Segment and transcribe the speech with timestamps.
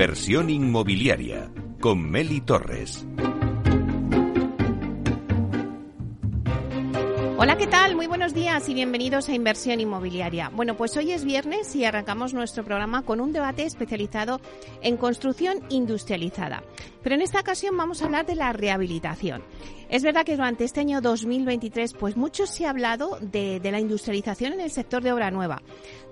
[0.00, 3.06] Inversión inmobiliaria con Meli Torres.
[7.36, 7.96] Hola, ¿qué tal?
[7.96, 10.50] Muy buenos días y bienvenidos a Inversión Inmobiliaria.
[10.54, 14.40] Bueno, pues hoy es viernes y arrancamos nuestro programa con un debate especializado
[14.80, 16.62] en construcción industrializada.
[17.02, 19.42] Pero en esta ocasión vamos a hablar de la rehabilitación.
[19.88, 23.80] Es verdad que durante este año 2023, pues mucho se ha hablado de, de la
[23.80, 25.62] industrialización en el sector de obra nueva.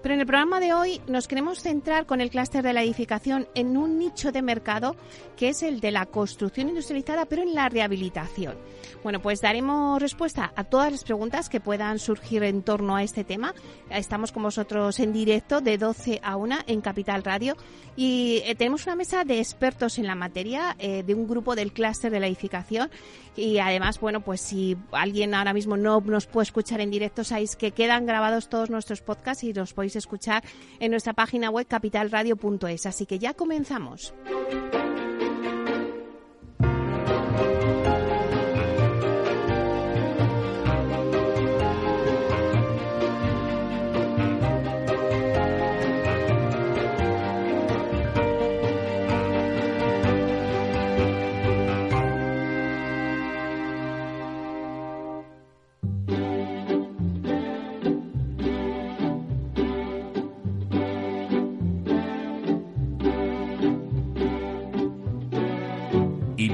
[0.03, 3.49] Pero en el programa de hoy nos queremos centrar con el clúster de la edificación
[3.55, 4.97] en un nicho de mercado
[5.37, 8.57] que es el de la construcción industrializada, pero en la rehabilitación.
[9.03, 13.23] Bueno, pues daremos respuesta a todas las preguntas que puedan surgir en torno a este
[13.23, 13.55] tema.
[13.91, 17.57] Estamos con vosotros en directo de 12 a 1 en Capital Radio
[17.97, 21.73] y eh, tenemos una mesa de expertos en la materia eh, de un grupo del
[21.73, 22.91] clúster de la edificación
[23.37, 27.55] y además, bueno, pues si alguien ahora mismo no nos puede escuchar en directo, sabéis
[27.55, 30.43] que quedan grabados todos nuestros podcasts y los podéis escuchar
[30.81, 32.87] en nuestra página web capitalradio.es.
[32.87, 34.13] Así que ya comenzamos.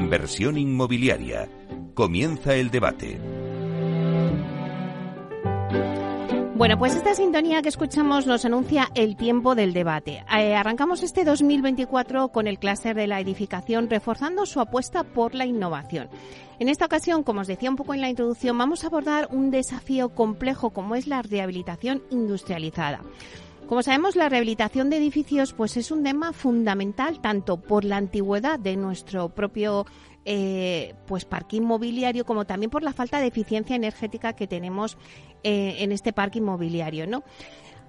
[0.04, 1.48] Inversión inmobiliaria.
[1.94, 3.18] Comienza el debate.
[6.56, 10.22] Bueno, pues esta sintonía que escuchamos nos anuncia el tiempo del debate.
[10.38, 15.46] Eh, arrancamos este 2024 con el clúster de la edificación, reforzando su apuesta por la
[15.46, 16.10] innovación.
[16.58, 19.50] En esta ocasión, como os decía un poco en la introducción, vamos a abordar un
[19.50, 23.00] desafío complejo como es la rehabilitación industrializada.
[23.68, 28.58] Como sabemos, la rehabilitación de edificios pues es un tema fundamental tanto por la antigüedad
[28.58, 29.86] de nuestro propio
[30.26, 34.98] eh, pues parque inmobiliario como también por la falta de eficiencia energética que tenemos
[35.42, 37.24] eh, en este parque inmobiliario, ¿no?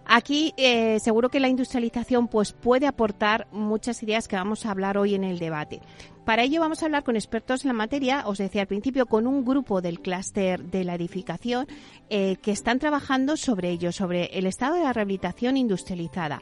[0.08, 4.98] Aquí eh, seguro que la industrialización pues puede aportar muchas ideas que vamos a hablar
[4.98, 5.82] hoy en el debate.
[6.26, 9.28] Para ello vamos a hablar con expertos en la materia, os decía al principio, con
[9.28, 11.68] un grupo del clúster de la edificación
[12.10, 16.42] eh, que están trabajando sobre ello, sobre el estado de la rehabilitación industrializada.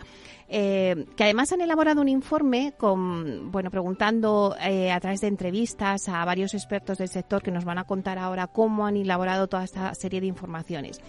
[0.50, 6.23] Eh, que además han elaborado un informe con, bueno, preguntando a través de entrevistas a
[6.25, 9.94] varios expertos del sector que nos van a contar ahora cómo han elaborado toda esta
[9.96, 11.02] serie de informaciones.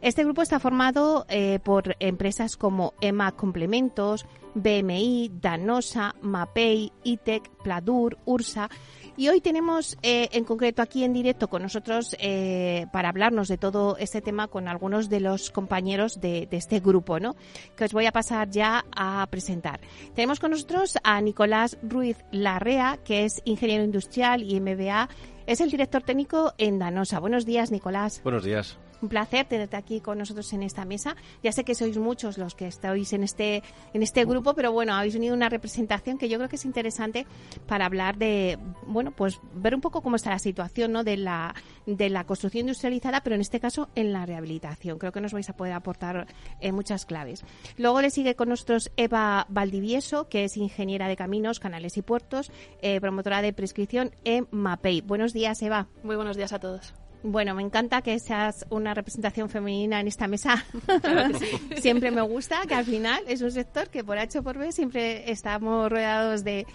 [0.00, 8.16] Este grupo está formado eh, por empresas como EMA Complementos, BMI, Danosa, Mapei, ITEC, Pladur,
[8.24, 8.68] URSA.
[9.16, 13.58] Y hoy tenemos eh, en concreto aquí en directo con nosotros eh, para hablarnos de
[13.58, 17.34] todo este tema con algunos de los compañeros de, de, este grupo, ¿no?
[17.76, 19.80] Que os voy a pasar ya a presentar.
[20.14, 25.08] Tenemos con nosotros a Nicolás Ruiz Larrea, que es ingeniero industrial y MBA.
[25.48, 27.18] Es el director técnico en Danosa.
[27.18, 28.20] Buenos días, Nicolás.
[28.22, 28.78] Buenos días.
[29.00, 31.16] Un placer tenerte aquí con nosotros en esta mesa.
[31.42, 34.94] Ya sé que sois muchos los que estáis en este, en este grupo, pero bueno,
[34.94, 37.26] habéis unido una representación que yo creo que es interesante
[37.66, 41.04] para hablar de, bueno, pues ver un poco cómo está la situación ¿no?
[41.04, 41.54] de, la,
[41.86, 44.98] de la construcción industrializada, pero en este caso en la rehabilitación.
[44.98, 46.26] Creo que nos vais a poder aportar
[46.60, 47.44] eh, muchas claves.
[47.76, 52.50] Luego le sigue con nosotros Eva Valdivieso, que es ingeniera de caminos, canales y puertos,
[52.82, 55.02] eh, promotora de prescripción en MAPEI.
[55.02, 55.86] Buenos días, Eva.
[56.02, 56.94] Muy buenos días a todos.
[57.22, 60.64] Bueno, me encanta que seas una representación femenina en esta mesa.
[61.76, 64.70] siempre me gusta que al final es un sector que por H o por B
[64.70, 66.66] siempre estamos rodeados de,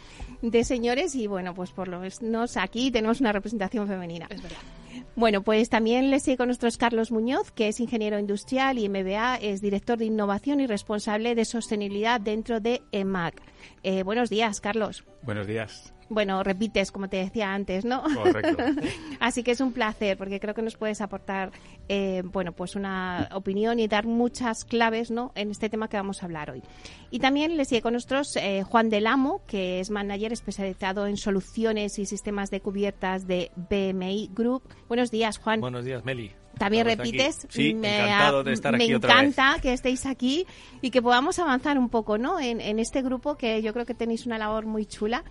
[0.41, 4.27] de señores y bueno, pues por lo menos aquí tenemos una representación femenina.
[4.29, 4.59] Es verdad.
[5.15, 9.37] Bueno, pues también le sigue con nosotros Carlos Muñoz, que es ingeniero industrial y MBA,
[9.37, 13.41] es director de innovación y responsable de sostenibilidad dentro de EMAC.
[13.83, 15.03] Eh, buenos días, Carlos.
[15.21, 18.03] Buenos días bueno, repites, como te decía antes, ¿no?
[18.03, 18.63] Correcto.
[19.19, 21.51] Así que es un placer, porque creo que nos puedes aportar,
[21.89, 25.31] eh, bueno, pues una opinión y dar muchas claves, ¿no?
[25.35, 26.61] En este tema que vamos a hablar hoy.
[27.11, 31.17] Y también le sigue con nosotros eh, Juan Del Amo, que es manager especializado en
[31.17, 34.63] soluciones y sistemas de cubiertas de BMI Group.
[34.87, 35.61] Buenos días, Juan.
[35.61, 36.31] Buenos días, Meli.
[36.57, 37.47] También repites.
[37.49, 40.45] Sí, me, encantado de estar me aquí encanta que estéis aquí
[40.81, 42.39] y que podamos avanzar un poco, ¿no?
[42.39, 45.23] En, en este grupo que yo creo que tenéis una labor muy chula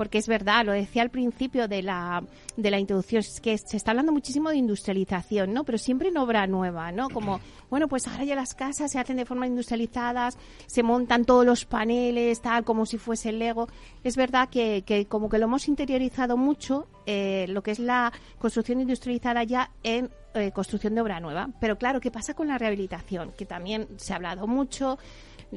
[0.00, 2.24] porque es verdad, lo decía al principio de la,
[2.56, 5.64] de la introducción, es que se está hablando muchísimo de industrialización, ¿no?
[5.64, 7.10] Pero siempre en obra nueva, ¿no?
[7.10, 7.38] Como,
[7.68, 11.66] bueno, pues ahora ya las casas se hacen de forma industrializadas, se montan todos los
[11.66, 13.68] paneles, tal, como si fuese el Lego.
[14.02, 18.10] Es verdad que, que como que lo hemos interiorizado mucho, eh, lo que es la
[18.38, 21.50] construcción industrializada ya en eh, construcción de obra nueva.
[21.60, 23.32] Pero claro, ¿qué pasa con la rehabilitación?
[23.36, 24.96] Que también se ha hablado mucho,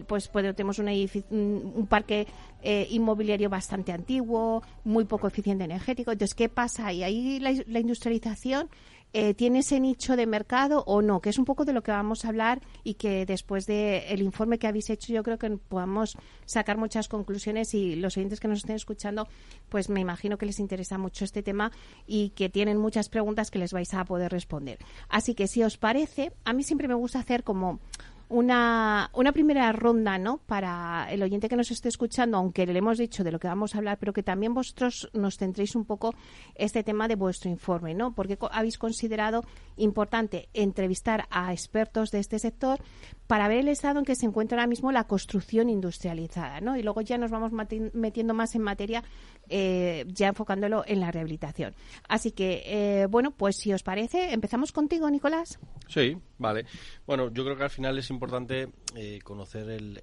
[0.08, 2.28] pues tenemos un parque
[2.62, 6.12] eh, inmobiliario bastante antiguo, muy poco eficiente energético.
[6.12, 6.92] Entonces, ¿qué pasa?
[6.94, 8.70] Y ahí la industrialización
[9.16, 11.92] eh, tiene ese nicho de mercado o no, que es un poco de lo que
[11.92, 16.18] vamos a hablar y que después del informe que habéis hecho yo creo que podamos
[16.46, 19.28] sacar muchas conclusiones y los oyentes que nos estén escuchando,
[19.70, 21.72] pues me imagino que les interesa mucho este tema
[22.08, 24.80] y que tienen muchas preguntas que les vais a poder responder.
[25.10, 27.80] Así que si os parece, a mí siempre me gusta hacer como
[28.30, 30.38] una, una primera ronda, ¿no?
[30.38, 33.76] Para el oyente que nos esté escuchando, aunque le hemos dicho de lo que vamos
[33.76, 36.14] a hablar, pero que también vosotros nos centréis un poco
[36.56, 38.14] este tema de vuestro informe, ¿no?
[38.14, 39.44] Porque habéis considerado
[39.78, 42.80] importante entrevistar a expertos de este sector
[43.28, 46.78] para ver el estado en que se encuentra ahora mismo la construcción industrializada, ¿no?
[46.78, 47.52] Y luego ya nos vamos
[47.94, 49.04] metiendo más en materia,
[49.50, 51.74] eh, ya enfocándolo en la rehabilitación.
[52.08, 55.60] Así que, eh, bueno, pues si os parece, empezamos contigo, Nicolás.
[55.88, 56.66] Sí, vale.
[57.06, 60.02] Bueno, yo creo que al final es importante eh, conocer el,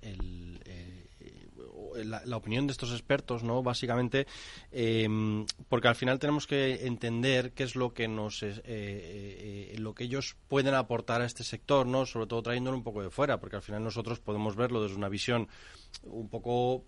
[2.05, 3.63] la, opinión de estos expertos, ¿no?
[3.63, 4.27] Básicamente,
[4.73, 9.95] em, porque al final tenemos que entender qué es lo que nos, eh, eh, lo
[9.95, 12.07] que ellos pueden aportar a este sector, ¿no?
[12.07, 15.09] Sobre todo trayéndolo un poco de fuera, porque al final nosotros podemos verlo desde una
[15.09, 15.49] visión
[16.05, 16.85] un poco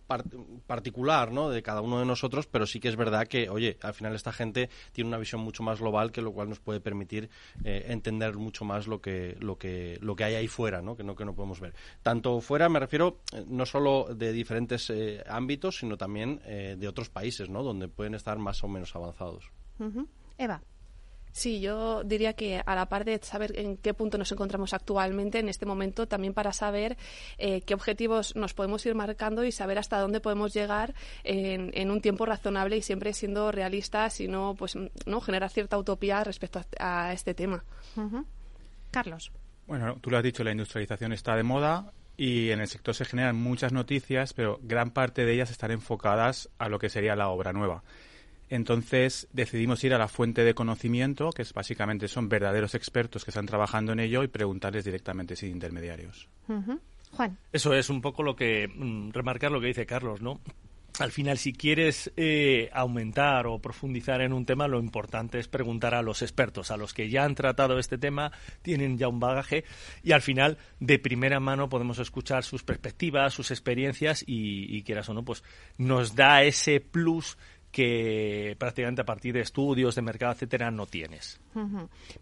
[0.67, 1.51] particular, ¿no?
[1.51, 4.33] De cada uno de nosotros, pero sí que es verdad que, oye, al final esta
[4.33, 7.29] gente tiene una visión mucho más global, que lo cual nos puede permitir
[7.65, 10.97] eh, entender mucho más lo que, lo que, lo que hay ahí fuera, ¿no?
[10.97, 11.75] Que no que no podemos ver.
[12.03, 17.11] Tanto fuera me refiero no solo de diferentes eh, ámbitos, sino también eh, de otros
[17.11, 17.63] países, ¿no?
[17.63, 19.51] donde pueden estar más o menos avanzados.
[20.39, 20.63] Eva.
[21.33, 25.39] Sí, yo diría que a la par de saber en qué punto nos encontramos actualmente
[25.39, 26.99] en este momento, también para saber
[27.39, 30.95] eh, qué objetivos nos podemos ir marcando y saber hasta dónde podemos llegar
[31.25, 36.23] en, un tiempo razonable y siempre siendo realistas y no, pues, no generar cierta utopía
[36.23, 37.65] respecto a, este tema.
[38.91, 39.33] Carlos.
[39.67, 43.07] Bueno, tú lo has dicho, la industrialización está de moda y en el sector se
[43.07, 47.31] generan muchas noticias, pero gran parte de ellas están enfocadas a lo que sería la
[47.31, 47.83] obra nueva.
[48.53, 53.31] Entonces decidimos ir a la fuente de conocimiento, que es básicamente son verdaderos expertos que
[53.31, 56.29] están trabajando en ello y preguntarles directamente sin intermediarios.
[57.13, 57.39] Juan.
[57.51, 60.39] Eso es un poco lo que mm, remarcar lo que dice Carlos, ¿no?
[60.99, 65.95] al final, si quieres eh, aumentar o profundizar en un tema, lo importante es preguntar
[65.95, 68.33] a los expertos, a los que ya han tratado este tema,
[68.63, 69.65] tienen ya un bagaje
[70.03, 75.09] y al final, de primera mano, podemos escuchar sus perspectivas, sus experiencias y, y quieras
[75.09, 75.43] o no, pues
[75.79, 77.39] nos da ese plus
[77.73, 81.41] que prácticamente a partir de estudios de mercado, etcétera, no tienes.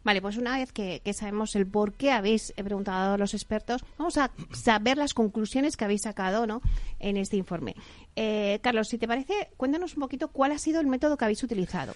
[0.05, 4.17] Vale, pues una vez que, sabemos el por qué habéis preguntado a los expertos, vamos
[4.17, 6.63] a saber las conclusiones que habéis sacado ¿no?
[7.01, 7.75] en este informe.
[8.17, 11.43] Eh, Carlos, si te parece, cuéntanos un poquito cuál ha sido el método que habéis
[11.43, 11.93] utilizado.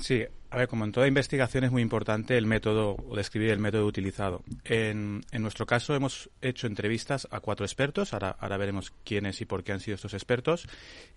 [0.00, 3.58] Sí, a ver, como en toda investigación es muy importante el método o describir el
[3.58, 4.42] método utilizado.
[4.64, 9.44] En, en nuestro caso hemos hecho entrevistas a cuatro expertos, ahora, ahora veremos quiénes y
[9.44, 10.66] por qué han sido estos expertos,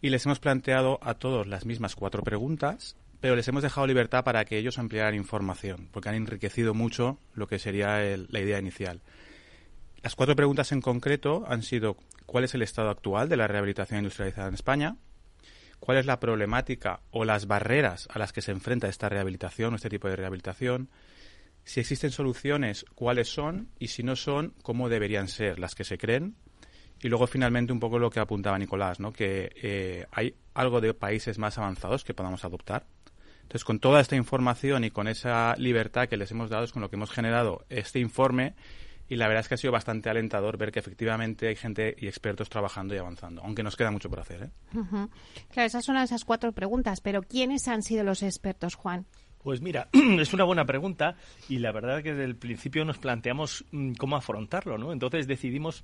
[0.01, 4.25] y les hemos planteado a todos las mismas cuatro preguntas, pero les hemos dejado libertad
[4.25, 9.00] para que ellos ampliaran información, porque han enriquecido mucho lo que sería la idea inicial.
[10.01, 11.95] Las cuatro preguntas en concreto han sido
[12.25, 14.97] cuál es el estado actual de la rehabilitación industrializada en España,
[15.83, 19.75] cuál es la problemática o las barreras a las que se enfrenta esta rehabilitación o
[19.75, 20.87] este tipo de rehabilitación,
[21.66, 25.97] si existen soluciones, cuáles son y si no son, cómo deberían ser las que se
[25.97, 26.35] creen.
[27.02, 29.11] Y luego finalmente un poco lo que apuntaba Nicolás, ¿no?
[29.11, 32.85] que eh, hay algo de países más avanzados que podamos adoptar.
[33.42, 36.81] Entonces, con toda esta información y con esa libertad que les hemos dado es con
[36.81, 38.56] lo que hemos generado este informe
[39.10, 42.07] y la verdad es que ha sido bastante alentador ver que efectivamente hay gente y
[42.07, 44.44] expertos trabajando y avanzando, aunque nos queda mucho por hacer.
[44.44, 44.50] ¿eh?
[45.52, 49.06] Claro, esas son esas cuatro preguntas, pero ¿quiénes han sido los expertos, Juan?
[49.44, 51.16] Pues mira, es una buena pregunta
[51.50, 54.94] y la verdad es que desde el principio nos planteamos mm, cómo afrontarlo, ¿no?
[54.94, 55.83] Entonces decidimos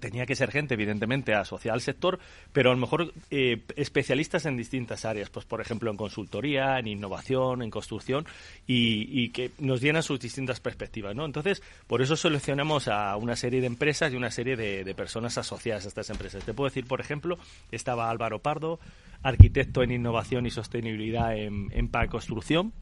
[0.00, 2.18] tenía que ser gente, evidentemente, asociada al sector,
[2.52, 6.88] pero a lo mejor eh, especialistas en distintas áreas, pues por ejemplo en consultoría, en
[6.88, 8.26] innovación, en construcción,
[8.66, 11.24] y, que nos dieran sus distintas perspectivas, ¿no?
[11.24, 15.84] Entonces, por eso seleccionamos a una serie de empresas y una serie de, personas asociadas
[15.84, 16.44] a estas empresas.
[16.44, 17.38] Te puedo decir, por ejemplo,
[17.70, 18.80] estaba Álvaro Pardo,
[19.22, 22.72] arquitecto en innovación y sostenibilidad en, en Construcción,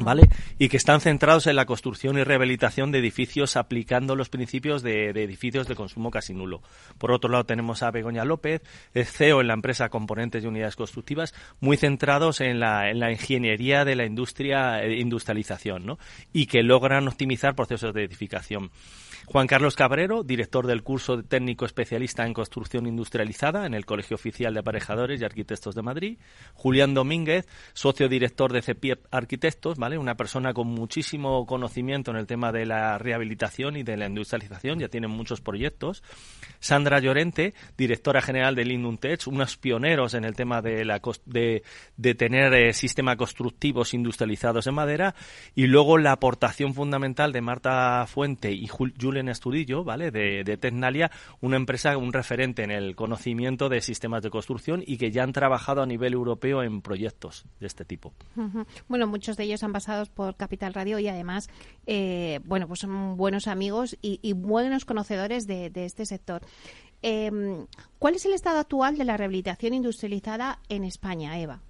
[0.00, 0.28] ¿vale?
[0.58, 5.10] Y que están centrados en la construcción y rehabilitación de edificios aplicando los principios de,
[5.10, 6.62] edificios de consumo casi nulo.
[6.98, 8.62] Por otro lado tenemos a Begoña López,
[8.94, 13.84] CEO en la empresa Componentes y Unidades Constructivas, muy centrados en la, en la ingeniería
[13.84, 15.98] de la industria, eh, industrialización, ¿no?
[16.32, 18.70] Y que logran optimizar procesos de edificación.
[19.26, 24.16] Juan Carlos Cabrero, director del curso de técnico especialista en construcción industrializada en el Colegio
[24.16, 26.18] Oficial de Aparejadores y Arquitectos de Madrid.
[26.54, 29.98] Julián Domínguez, socio director de CEPIEP Arquitectos, ¿vale?
[29.98, 34.78] Una persona con muchísimo conocimiento en el tema de la rehabilitación y de la industrialización,
[34.78, 36.02] ya tienen muchos proyectos.
[36.60, 42.54] Sandra Llorente, directora general de Linduntech, unos pioneros en el tema de, la, de, tener
[42.54, 45.14] eh, sistemas constructivos industrializados en madera.
[45.54, 48.66] Y luego la aportación fundamental de Marta Fuente y
[49.14, 50.10] Julen Estudillo, ¿vale?
[50.10, 54.96] De, de Tecnalia, una empresa, un referente en el conocimiento de sistemas de construcción y
[54.98, 58.12] que ya han trabajado a nivel europeo en proyectos de este tipo.
[58.88, 61.48] Bueno, muchos de ellos han pasado por Capital Radio y además,
[61.86, 66.42] eh, bueno, pues son buenos amigos y, buenos conocedores de, este sector.
[67.02, 67.66] Em,
[68.00, 71.60] ¿Cuál es el estado actual de la rehabilitación industrializada en España, Eva?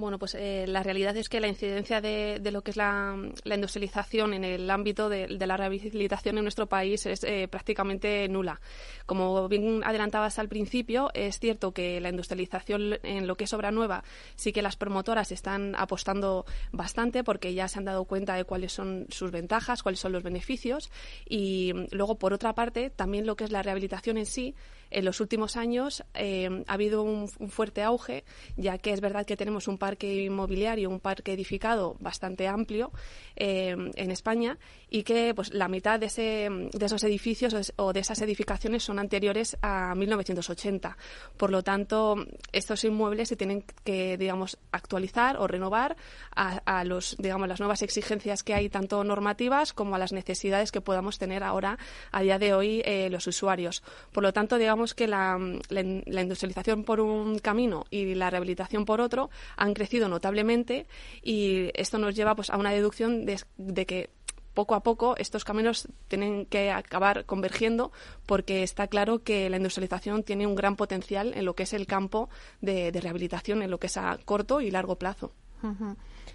[0.00, 3.14] Bueno, pues eh, la realidad es que la incidencia de, lo que es la,
[3.44, 8.62] industrialización en el ámbito de, la rehabilitación en nuestro país es eh, prácticamente nula.
[9.04, 13.70] Como bien adelantabas al principio, es cierto que la industrialización en lo que es obra
[13.70, 14.02] nueva
[14.36, 18.72] sí que las promotoras están apostando bastante porque ya se han dado cuenta de cuáles
[18.72, 20.90] son sus ventajas, cuáles son los beneficios
[21.28, 24.54] y luego, por otra parte, también lo que es la rehabilitación en sí
[24.90, 28.24] en los últimos años eh, ha habido un, fuerte auge,
[28.56, 32.90] ya que es verdad que tenemos un parque inmobiliario, un parque edificado bastante amplio
[33.36, 38.00] eh, en España y que pues la mitad de, ese, de esos edificios o de
[38.00, 40.96] esas edificaciones son anteriores a 1980.
[41.36, 42.16] Por lo tanto,
[42.52, 45.96] estos inmuebles se tienen que, digamos, actualizar o renovar
[46.34, 50.80] a, los, digamos, las nuevas exigencias que hay, tanto normativas como a las necesidades que
[50.80, 51.78] podamos tener ahora,
[52.10, 53.82] a día de hoy, eh, los usuarios.
[54.12, 59.00] Por lo tanto, digamos que la, la, industrialización por un camino y la rehabilitación por
[59.00, 60.86] otro han crecido notablemente
[61.22, 64.10] y esto nos lleva pues, a una deducción de que
[64.54, 67.92] poco a poco estos caminos tienen que acabar convergiendo
[68.26, 71.86] porque está claro que la industrialización tiene un gran potencial en lo que es el
[71.86, 72.28] campo
[72.60, 75.32] de, rehabilitación, en lo que es a corto y largo plazo.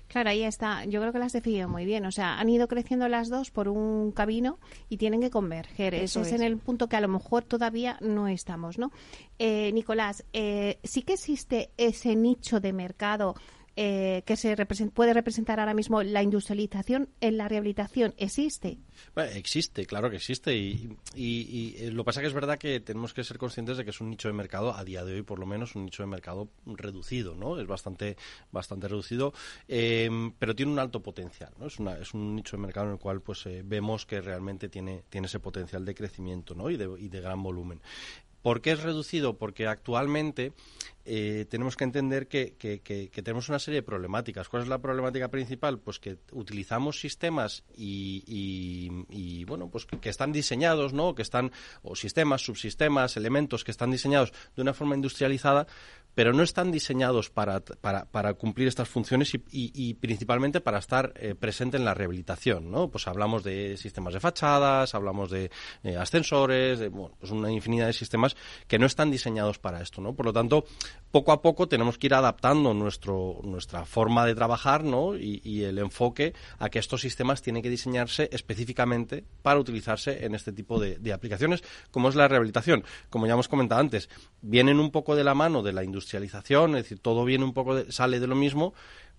[0.07, 0.85] Claro, ahí está.
[0.85, 2.05] Yo creo que las has definido muy bien.
[2.05, 4.59] O sea, han ido creciendo las dos por un camino
[4.89, 5.95] y tienen que converger.
[5.95, 6.31] Ese es.
[6.31, 8.91] en el punto que a lo mejor todavía no estamos, ¿no?
[9.39, 13.35] Eh, Nicolás, eh, sí que existe ese nicho de mercado
[13.75, 14.55] eh, que se
[14.94, 18.77] puede representar ahora mismo la industrialización en la rehabilitación existe?
[19.34, 20.55] existe, claro que existe.
[20.55, 23.89] Y, y, lo que pasa que es verdad que tenemos que ser conscientes de que
[23.89, 26.08] es un nicho de mercado, a día de hoy por lo menos, un nicho de
[26.08, 27.60] mercado reducido, ¿no?
[27.60, 28.17] Es bastante,
[28.51, 29.34] bastante reducido,
[29.67, 31.67] eh, pero tiene un alto potencial, ¿no?
[31.67, 34.70] Es, una, es un nicho de mercado en el cual pues eh, vemos que realmente
[34.70, 36.70] tiene, tiene ese potencial de crecimiento, ¿no?
[36.70, 37.82] Y y de gran volumen.
[38.46, 39.40] ¿Por qué es reducido?
[39.40, 40.54] Porque actualmente
[41.04, 42.54] eh, tenemos que entender que,
[43.12, 44.50] tenemos una serie de problemáticas.
[44.50, 45.80] ¿Cuál es la problemática principal?
[45.80, 51.16] Pues que utilizamos sistemas y, bueno, pues que, están diseñados, ¿no?
[51.16, 55.66] Que están, o sistemas, subsistemas, elementos que están diseñados de una forma industrializada,
[56.15, 61.77] pero no están diseñados para, para, cumplir estas funciones y, principalmente para estar eh, presente
[61.77, 62.89] en la rehabilitación, ¿no?
[62.89, 65.51] Pues hablamos de sistemas de fachadas, hablamos de
[65.84, 68.36] eh, ascensores, de pues una infinidad de sistemas
[68.67, 70.15] que no están diseñados para esto, ¿no?
[70.15, 70.65] Por lo tanto,
[71.12, 75.15] poco a poco tenemos que ir adaptando nuestro, nuestra forma de trabajar, ¿no?
[75.17, 80.51] Y, el enfoque a que estos sistemas tienen que diseñarse específicamente para utilizarse en este
[80.51, 82.84] tipo de aplicaciones, como es la rehabilitación.
[83.10, 84.10] Como ya hemos comentado antes,
[84.41, 87.53] vienen un poco de la mano de la industria industrialización, es decir, todo viene un
[87.53, 88.74] poco, sale de lo mismo,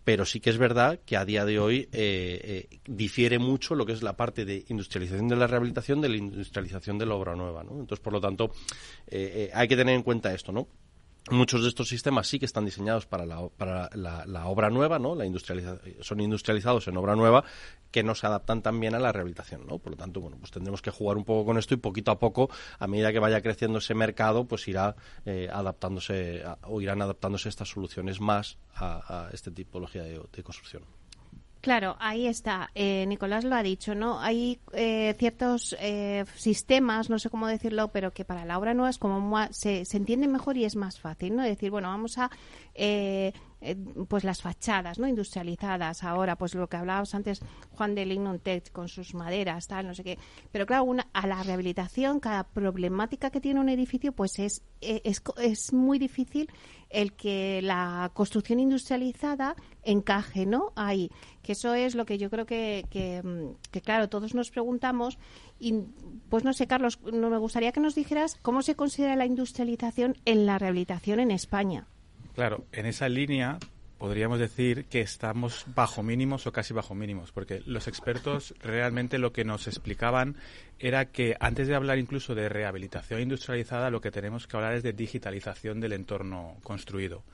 [0.04, 3.84] pero sí que es verdad que a día de hoy eh, eh, difiere mucho lo
[3.84, 7.34] que es la parte de industrialización de la rehabilitación de la industrialización de la obra
[7.34, 7.72] nueva, ¿no?
[7.72, 8.52] Entonces, por lo tanto,
[9.08, 10.68] eh, hay que tener en cuenta esto, ¿no?
[11.30, 15.14] Muchos de estos sistemas sí que están diseñados para la, para la, obra nueva, ¿no?
[15.14, 15.24] La
[16.00, 17.44] son industrializados en obra nueva
[17.90, 19.78] que no se adaptan también a la rehabilitación, ¿no?
[19.78, 22.18] Por lo tanto, bueno, pues tendremos que jugar un poco con esto y poquito a
[22.18, 27.48] poco, a medida que vaya creciendo ese mercado, pues irá eh, adaptándose o irán adaptándose
[27.48, 30.84] estas soluciones más a, esta tipología de construcción.
[31.66, 32.70] Claro, ahí está.
[32.76, 34.20] Eh, Nicolás lo ha dicho, ¿no?
[34.20, 38.90] Hay eh, ciertos eh, sistemas, no sé cómo decirlo, pero que para la obra nueva
[38.90, 41.42] es como se, se entiende mejor y es más fácil, ¿no?
[41.42, 42.30] Decir, bueno, vamos a
[44.08, 45.08] pues las fachadas, ¿no?
[45.08, 47.40] Industrializadas ahora, pues lo que hablábamos antes,
[47.72, 50.18] Juan de Lignum Tech con sus maderas, tal, no sé qué.
[50.52, 55.20] Pero claro, una, a la rehabilitación, cada problemática que tiene un edificio, pues es, es,
[55.38, 56.48] es muy difícil
[56.96, 60.72] el que la construcción industrializada encaje, ¿no?
[60.76, 61.10] Ahí.
[61.42, 65.18] Que eso es lo que yo creo que, que, claro, todos nos preguntamos.
[65.60, 65.74] Y,
[66.30, 70.16] pues no sé, Carlos, no me gustaría que nos dijeras cómo se considera la industrialización
[70.24, 71.86] en la rehabilitación en España.
[72.34, 73.58] Claro, en esa línea
[73.98, 79.32] podríamos decir que estamos bajo mínimos o casi bajo mínimos, porque los expertos realmente lo
[79.32, 80.36] que nos explicaban
[80.78, 84.82] era que antes de hablar incluso de rehabilitación industrializada, lo que tenemos que hablar es
[84.82, 87.24] de digitalización del entorno construido.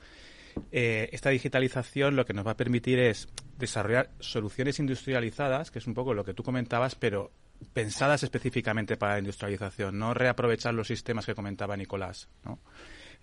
[0.71, 3.27] Eh, esta digitalización lo que nos va a permitir es
[3.57, 7.31] desarrollar soluciones industrializadas, que es un poco lo que tú comentabas, pero
[7.73, 12.59] pensadas específicamente para la industrialización, no reaprovechar los sistemas que comentaba Nicolás, ¿no?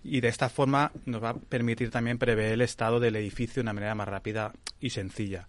[0.03, 3.61] Y de esta forma nos va a permitir también prever el estado del edificio de
[3.61, 5.47] una manera más rápida y sencilla.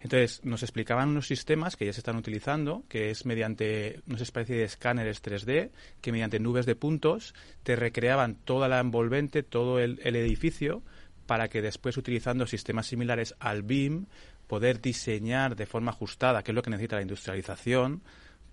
[0.00, 4.56] Entonces, nos explicaban unos sistemas que ya se están utilizando, que es mediante una especie
[4.56, 10.00] de escáneres 3D, que mediante nubes de puntos te recreaban toda la envolvente, todo el,
[10.04, 10.82] el edificio,
[11.26, 14.06] para que después, utilizando sistemas similares al BIM,
[14.46, 18.02] poder diseñar de forma ajustada, que es lo que necesita la industrialización,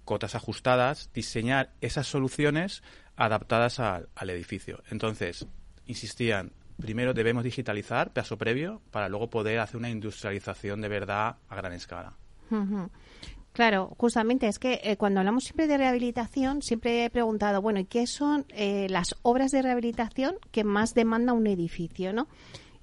[0.03, 2.83] cotas ajustadas, diseñar esas soluciones
[3.15, 4.81] adaptadas al, edificio.
[4.89, 5.47] Entonces,
[5.85, 11.55] insistían, primero debemos digitalizar, paso previo, para luego poder hacer una industrialización de verdad a
[11.55, 12.13] gran escala.
[13.55, 17.85] Claro, justamente es que eh, cuando hablamos siempre de rehabilitación, siempre he preguntado, bueno, ¿y
[17.85, 22.27] qué son eh, las obras de rehabilitación que más demanda un edificio, no?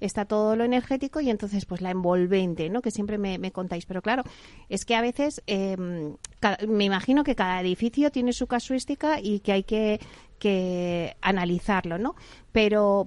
[0.05, 2.81] Está todo lo energético y entonces pues la envolvente, ¿no?
[2.81, 3.85] Que siempre me, contáis.
[3.85, 4.23] Pero claro,
[4.69, 6.15] es que a veces em,
[6.67, 9.99] me imagino que cada edificio tiene su casuística y que hay que,
[10.39, 12.15] que analizarlo, ¿no?
[12.51, 13.05] Pero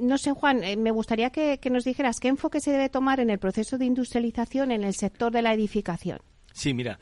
[0.00, 3.18] no sé, Juan, eh, me gustaría que, que, nos dijeras qué enfoque se debe tomar
[3.18, 6.20] en el proceso de industrialización en el sector de la edificación.
[6.52, 7.00] Sí, mira,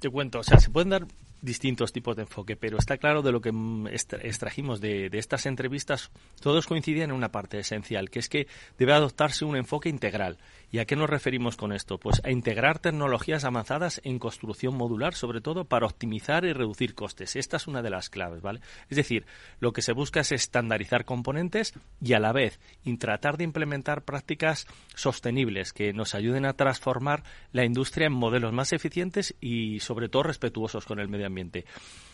[0.00, 1.06] te cuento, o sea, se pueden dar
[1.40, 6.10] distintos tipos de enfoque, pero está claro de lo que mm, extrajimos de, estas entrevistas,
[6.40, 8.46] todos coinciden en una parte esencial, que es que
[8.78, 10.38] debe adoptarse un enfoque integral.
[10.70, 11.98] ¿Y a qué nos referimos con esto?
[11.98, 17.36] Pues a integrar tecnologías avanzadas en construcción modular, sobre todo para optimizar y reducir costes.
[17.36, 18.60] Esta es una de las claves, ¿vale?
[18.90, 19.24] Es decir,
[19.60, 21.72] lo que se busca es estandarizar componentes
[22.02, 22.60] y a la vez
[22.98, 27.22] tratar de implementar prácticas sostenibles que nos ayuden a transformar
[27.52, 31.64] la industria en modelos más eficientes y sobre todo respetuosos con el medio ambiente.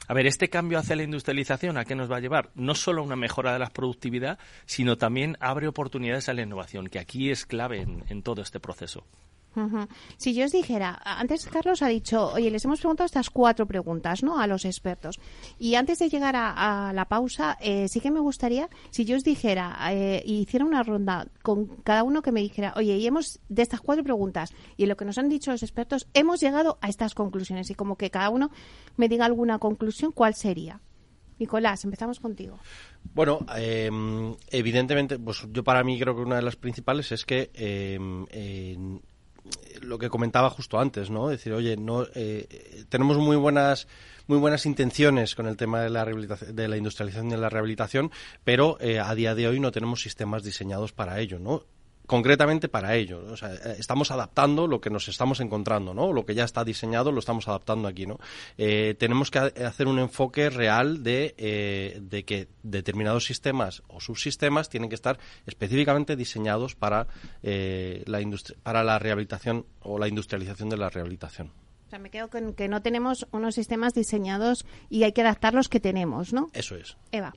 [0.06, 2.50] A ver, este cambio hacia la industrialización, ¿a qué nos va a llevar?
[2.54, 6.98] No solo una mejora de la productividad, sino también abre oportunidades a la innovación, que
[6.98, 9.04] aquí es clave en, todo este proceso.
[10.16, 14.22] Si yo os dijera, antes Carlos ha dicho, oye, les hemos preguntado estas cuatro preguntas,
[14.22, 14.38] ¿no?
[14.38, 15.20] A los expertos.
[15.58, 19.22] Y antes de llegar a, la pausa, eh, sí que me gustaría, si yo os
[19.22, 23.62] dijera, eh, hiciera una ronda con cada uno que me dijera, oye, y hemos, de
[23.62, 27.14] estas cuatro preguntas, y lo que nos han dicho los expertos, hemos llegado a estas
[27.14, 27.70] conclusiones.
[27.70, 28.50] Y como que cada uno
[28.96, 30.80] me diga alguna conclusión, ¿cuál sería?
[31.38, 32.58] Nicolás, empezamos contigo.
[33.14, 37.50] Bueno, em, evidentemente, pues yo para mí creo que una de las principales es que
[37.54, 37.98] eh,
[39.82, 41.28] lo que comentaba justo antes, ¿no?
[41.28, 43.86] Decir, oye, no eh, tenemos muy buenas
[44.26, 48.10] muy buenas intenciones con el tema de la de la industrialización y de la rehabilitación,
[48.42, 51.64] pero eh, a día de hoy no tenemos sistemas diseñados para ello, ¿no?
[52.06, 53.24] Concretamente para ello.
[53.30, 56.12] O sea, eh, estamos adaptando lo que nos estamos encontrando, ¿no?
[56.12, 58.18] Lo que ya está diseñado lo estamos adaptando aquí, ¿no?
[58.58, 64.68] Eh, tenemos que hacer un enfoque real de, eh, de que determinados sistemas o subsistemas
[64.68, 67.06] tienen que estar específicamente diseñados para,
[67.42, 68.24] la
[68.62, 71.52] para la rehabilitación o la industrialización de la rehabilitación.
[71.86, 75.54] O sea, me quedo con que no tenemos unos sistemas diseñados y hay que adaptar
[75.54, 76.48] los que tenemos, ¿no?
[76.52, 76.96] Eso es.
[77.12, 77.34] Eva.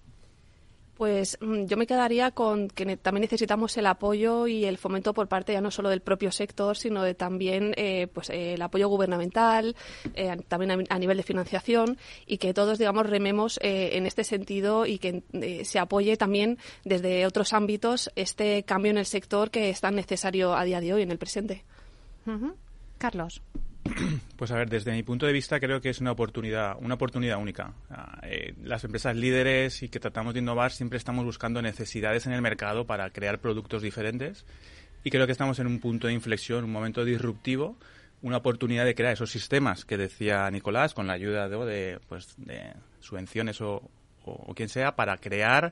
[0.98, 5.28] Pues mm, yo me quedaría con que también necesitamos el apoyo y el fomento por
[5.28, 8.88] parte ya no solo del propio sector, sino de también eh, pues eh, el apoyo
[8.90, 9.76] gubernamental,
[10.16, 14.98] eh, también a, nivel de financiación y que todos, digamos, rememos en este sentido y
[14.98, 15.24] que
[15.64, 20.56] se apoye también desde otros ámbitos este cambio en el sector que es tan necesario
[20.56, 21.64] a día de hoy, en el presente.
[22.98, 23.42] Carlos.
[24.38, 27.40] Pues a ver, desde mi punto de vista creo que es una oportunidad, una oportunidad
[27.40, 27.74] única.
[28.22, 32.42] Eh, las empresas líderes y que tratamos de innovar siempre estamos buscando necesidades en el
[32.42, 34.46] mercado para crear productos diferentes
[35.04, 37.78] y creo que estamos en un punto de inflexión, un momento disruptivo,
[38.22, 42.74] una oportunidad de crear esos sistemas que decía Nicolás con la ayuda de, pues, de
[43.00, 43.90] subvenciones o,
[44.56, 45.72] quien sea para crear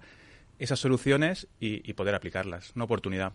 [0.57, 2.71] esas soluciones y, poder aplicarlas.
[2.75, 3.33] Una oportunidad.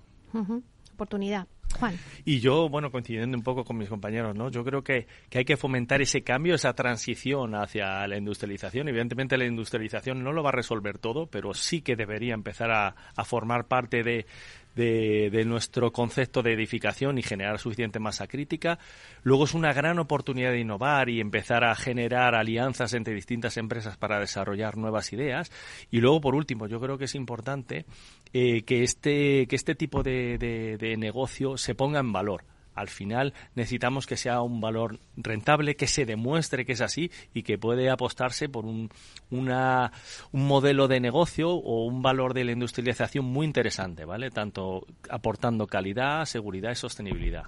[0.95, 1.47] Oportunidad.
[1.79, 1.97] Juan.
[2.25, 4.51] Y yo, bueno, coincidiendo un poco con mis compañeros, ¿no?
[4.51, 8.89] Yo creo que, que, hay que fomentar ese cambio, esa transición hacia la industrialización.
[8.89, 12.95] Evidentemente la industrialización no lo va a resolver todo, pero sí que debería empezar a,
[13.17, 14.27] a formar parte de,
[14.75, 18.79] de, nuestro concepto de edificación y generar suficiente masa crítica.
[19.23, 23.97] Luego es una gran oportunidad de innovar y empezar a generar alianzas entre distintas empresas
[23.97, 25.51] para desarrollar nuevas ideas.
[25.91, 27.85] Y luego, por último, yo creo que es importante
[28.33, 32.45] eh, que, este, que este tipo de, de negocio se ponga en valor
[32.81, 37.43] al final necesitamos que sea un valor rentable, que se demuestre que es así y
[37.43, 38.91] que puede apostarse por un,
[39.31, 39.93] una,
[40.33, 44.31] un modelo de negocio o un valor de la industrialización muy interesante, ¿vale?
[44.31, 47.45] Tanto aportando calidad, seguridad y sostenibilidad.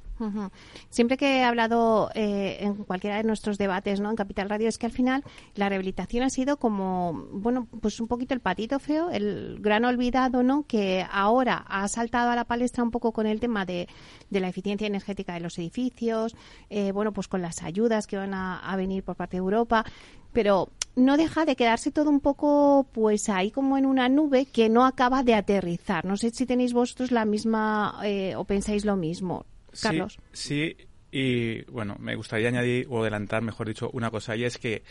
[0.88, 4.10] Siempre que he hablado eh, en cualquiera de nuestros debates, ¿no?
[4.10, 8.08] En Capital Radio es que al final la rehabilitación ha sido como, bueno, pues un
[8.08, 10.64] poquito el patito feo, el gran olvidado, ¿no?
[10.66, 13.88] Que ahora ha saltado a la palestra un poco con el tema de,
[14.30, 16.35] de la eficiencia energética de los edificios,
[16.70, 19.85] eh, bueno, pues con las ayudas que van a, a venir por parte de Europa,
[20.32, 24.68] pero no deja de quedarse todo un poco pues ahí como en una nube que
[24.68, 26.04] no acaba de aterrizar.
[26.04, 29.46] No sé si tenéis vosotros la misma eh, o pensáis lo mismo.
[29.80, 30.18] Carlos.
[30.32, 30.76] Sí,
[31.11, 34.82] y bueno, me gustaría añadir o adelantar, mejor dicho, una cosa, y es que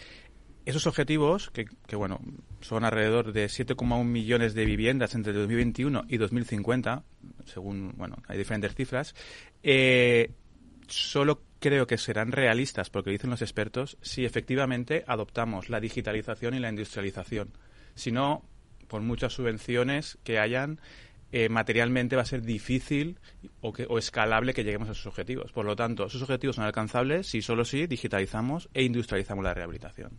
[0.65, 2.19] esos objetivos, que, que bueno,
[2.62, 7.04] son alrededor de 7,1 millones de viviendas entre 2021 y 2050,
[7.45, 9.15] según, bueno, hay diferentes cifras,
[9.63, 10.32] eh,
[10.88, 16.60] solo creo que serán realistas, porque dicen los expertos, si efectivamente adoptamos la digitalización y
[16.60, 17.54] la industrialización.
[17.95, 18.43] Si no,
[18.88, 20.80] por muchas subvenciones que hayan,
[21.32, 23.20] eh, materialmente va a ser difícil
[23.62, 25.52] o, que, o escalable que lleguemos a esos objetivos.
[25.52, 30.12] Por lo tanto, esos objetivos son alcanzables si solo si digitalizamos e industrializamos la rehabilitación.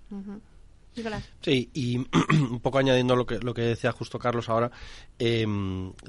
[1.40, 1.98] Sí, y
[2.30, 4.70] un poco añadiendo lo que, lo que decía justo Carlos ahora,
[5.18, 5.46] eh,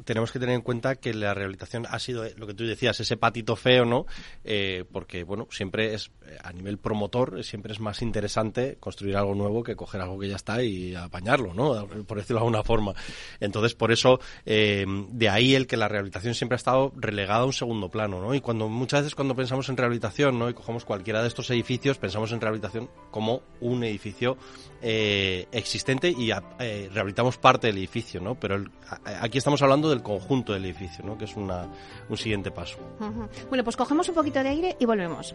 [0.06, 3.17] tenemos que tener en cuenta que la rehabilitación ha sido lo que tú decías, ese
[3.17, 4.06] patito feo, ¿no?
[4.43, 6.12] Eh, porque, bueno, siempre es,
[6.43, 10.36] a nivel promotor, siempre es más interesante construir algo nuevo que coger algo que ya
[10.36, 11.88] está y apañarlo, ¿no?
[11.88, 12.93] Por decirlo de alguna forma.
[13.39, 17.46] Entonces, por eso, eh, de ahí el que la rehabilitación siempre ha estado relegada a
[17.46, 18.34] un segundo plano, ¿no?
[18.34, 20.50] Y cuando muchas veces cuando pensamos en rehabilitación, ¿no?
[20.50, 24.38] Y cogemos cualquiera de estos edificios, pensamos en rehabilitación como un edificio
[24.84, 28.36] eh, existente y eh, rehabilitamos parte del edificio, ¿no?
[28.36, 31.17] Pero el, a, aquí estamos hablando del conjunto del edificio, ¿no?
[31.17, 31.67] Que es una,
[32.10, 32.78] un siguiente paso.
[33.00, 33.48] Uh -huh.
[33.48, 35.34] Bueno, pues cogemos un poquito de aire y volvemos.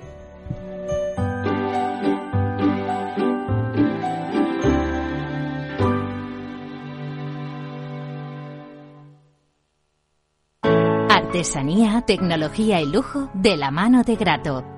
[11.08, 14.77] Artesanía, tecnología y lujo de la mano de Grato.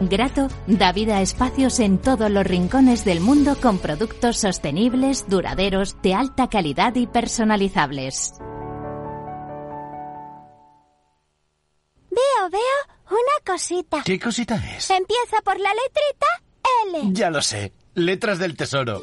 [0.00, 5.96] Grato da vida a espacios en todos los rincones del mundo con productos sostenibles, duraderos,
[6.02, 8.34] de alta calidad y personalizables.
[12.10, 14.02] Veo, veo una cosita.
[14.04, 14.90] ¿Qué cosita es?
[14.90, 16.26] Empieza por la letrita
[16.86, 17.12] L.
[17.12, 17.72] Ya lo sé.
[17.94, 19.02] Letras del Tesoro.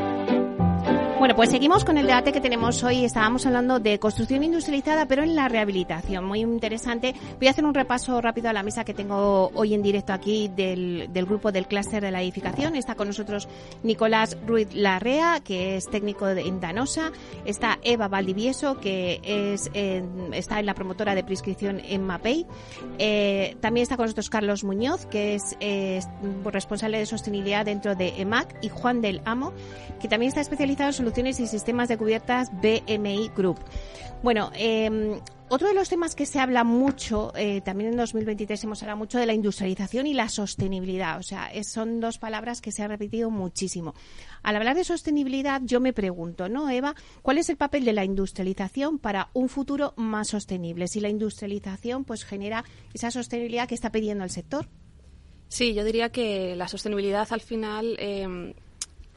[1.31, 3.05] Bueno, pues seguimos con el debate que tenemos hoy.
[3.05, 6.25] Estábamos hablando de construcción industrializada, pero en la rehabilitación.
[6.25, 7.15] Muy interesante.
[7.39, 10.49] Voy a hacer un repaso rápido a la mesa que tengo hoy en directo aquí
[10.53, 12.75] del, grupo del clúster de la edificación.
[12.75, 13.47] Está con nosotros
[13.81, 17.13] Nicolás Ruiz Larrea, que es técnico en Danosa.
[17.45, 19.71] Está Eva Valdivieso, que es,
[20.33, 22.45] está en la promotora de prescripción en MAPEI.
[22.99, 25.55] Eh, también está con nosotros Carlos Muñoz, que es
[26.43, 28.53] responsable de sostenibilidad dentro de EMAC.
[28.61, 29.53] Y Juan del Amo,
[30.01, 33.59] que también está especializado en soluciones y Sistemas de Cubiertas BMI Group.
[34.23, 38.81] Bueno, eh, otro de los temas que se habla mucho, eh, también en 2023 hemos
[38.81, 41.19] hablado mucho de la industrialización y la sostenibilidad.
[41.19, 43.93] O sea, son dos palabras que se han repetido muchísimo.
[44.41, 46.95] Al hablar de sostenibilidad, yo me pregunto, ¿no, Eva?
[47.21, 50.87] ¿Cuál es el papel de la industrialización para un futuro más sostenible?
[50.87, 54.67] Si la industrialización pues genera esa sostenibilidad que está pidiendo el sector.
[55.49, 58.55] Sí, yo diría que la sostenibilidad al final eh,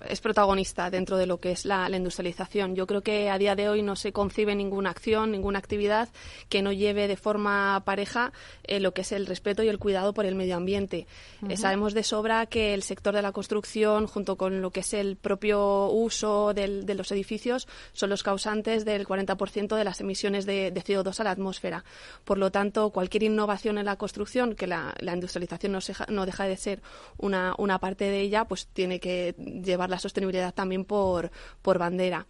[0.09, 2.75] es protagonista dentro de lo que es la, industrialización.
[2.75, 6.09] Yo creo que a día de hoy no se concibe ninguna acción, ninguna actividad
[6.49, 8.33] que no lleve de forma pareja
[8.65, 11.07] eh, lo que es el respeto y el cuidado por el medio ambiente.
[11.49, 14.95] Eh, sabemos de sobra que el sector de la construcción, junto con lo que es
[14.95, 20.73] el propio uso de los edificios, son los causantes del 40% de las emisiones de,
[20.75, 21.85] CO2 a la atmósfera.
[22.25, 26.57] Por lo tanto, cualquier innovación en la construcción, que la, industrialización no, no, deja de
[26.57, 26.83] ser
[27.19, 31.31] una, una parte de ella, pues tiene que llevar la sostenibilidad también por,
[31.63, 32.27] por bandera.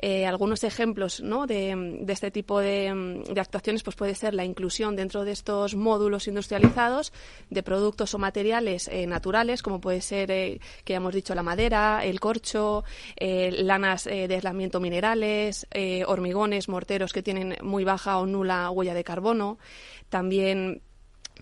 [0.00, 5.32] Eh, algunos ejemplos de, este tipo de, actuaciones pues puede ser la inclusión dentro de
[5.32, 7.12] estos módulos industrializados
[7.50, 11.42] de productos o materiales eh, naturales, como puede ser, eh, que ya hemos dicho, la
[11.42, 12.84] madera, el corcho,
[13.18, 15.66] lanas de aislamiento minerales,
[16.06, 19.58] hormigones, morteros que tienen muy baja o nula huella de carbono.
[20.08, 20.82] También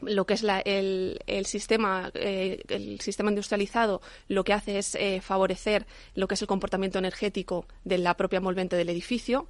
[0.03, 5.87] lo que es el, sistema eh, el sistema industrializado lo que hace es eh, favorecer
[6.15, 9.47] lo que es el comportamiento energético de la propia envolvente del edificio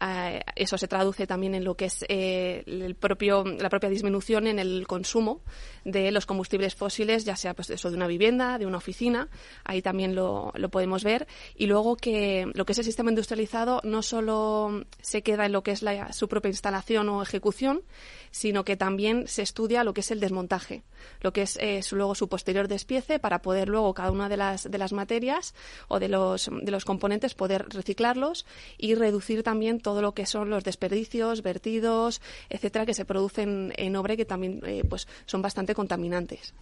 [0.00, 4.46] eh, eso se traduce también en lo que es eh, el propio, la propia disminución
[4.46, 5.40] en el consumo
[5.84, 9.28] de los combustibles fósiles, ya sea pues eso de una vivienda, de una oficina,
[9.64, 11.26] ahí también lo, lo podemos ver.
[11.56, 15.62] Y luego que lo que es el sistema industrializado no solo se queda en lo
[15.62, 17.82] que es la, su propia instalación o ejecución,
[18.30, 20.82] sino que también se estudia lo que es el desmontaje,
[21.20, 24.36] lo que es eh, su, luego su posterior despiece para poder luego cada una de
[24.36, 25.54] las, de las materias
[25.88, 30.50] o de los, de los componentes poder reciclarlos y reducir también todo lo que son
[30.50, 32.20] los desperdicios, vertidos,
[32.50, 36.52] etcétera, que se producen en obra y que también eh, pues son bastante contaminantes.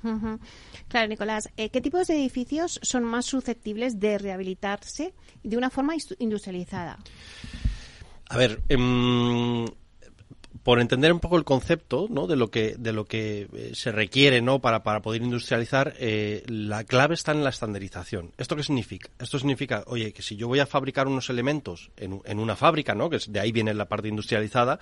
[0.86, 5.12] Claro, Nicolás, eh, ¿qué tipos de edificios son más susceptibles de rehabilitarse
[5.42, 7.00] de una forma industrializada?
[8.28, 9.66] A ver, em,
[10.66, 12.26] por entender un poco el concepto ¿no?
[12.26, 16.42] de lo que de lo que eh, se requiere no para, para poder industrializar eh,
[16.48, 18.32] la clave está en la estandarización.
[18.36, 22.20] Esto qué significa esto significa oye que si yo voy a fabricar unos elementos en,
[22.24, 24.80] en una fábrica no que de ahí viene la parte industrializada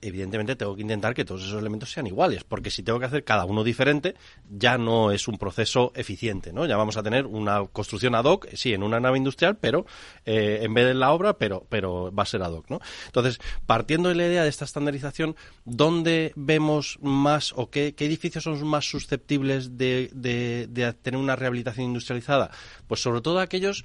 [0.00, 3.24] evidentemente tengo que intentar que todos esos elementos sean iguales, porque si tengo que hacer
[3.24, 4.14] cada uno diferente,
[4.50, 6.66] ya no es un proceso eficiente, ¿no?
[6.66, 9.86] Ya vamos a tener una construcción ad hoc, sí, en una nave industrial, pero
[10.24, 12.80] eh, en vez de la obra, pero, pero va a ser ad hoc, ¿no?
[13.06, 18.66] Entonces, partiendo de la idea de esta estandarización, ¿dónde vemos más o qué, edificios son
[18.66, 22.50] más susceptibles de, de tener una rehabilitación industrializada?
[22.86, 23.84] Pues sobre todo aquellos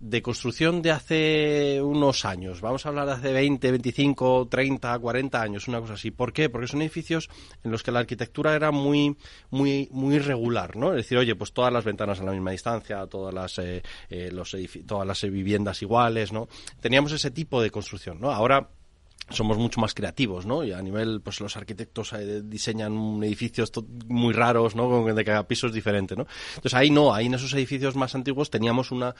[0.00, 5.42] de construcción de hace unos años, vamos a hablar de hace 20, 25, 30, 40
[5.42, 6.10] años, una cosa así.
[6.10, 6.48] ¿Por qué?
[6.48, 7.28] Porque son edificios
[7.64, 9.16] en los que la arquitectura era muy,
[9.50, 10.90] muy, muy irregular, ¿no?
[10.90, 14.32] Es decir, oye, pues todas las ventanas a la misma distancia, todas las, eh, eh,
[14.86, 16.48] todas las viviendas iguales, ¿no?
[16.80, 18.30] Teníamos ese tipo de construcción, ¿no?
[18.30, 18.68] Ahora
[19.30, 20.64] somos mucho más creativos, ¿no?
[20.64, 23.72] Y a nivel, pues los arquitectos eh, diseñan edificios
[24.06, 24.88] muy raros, ¿no?
[24.88, 26.26] Con de cada piso es diferente, ¿no?
[26.56, 29.14] Entonces ahí no, ahí en esos edificios más antiguos teníamos una,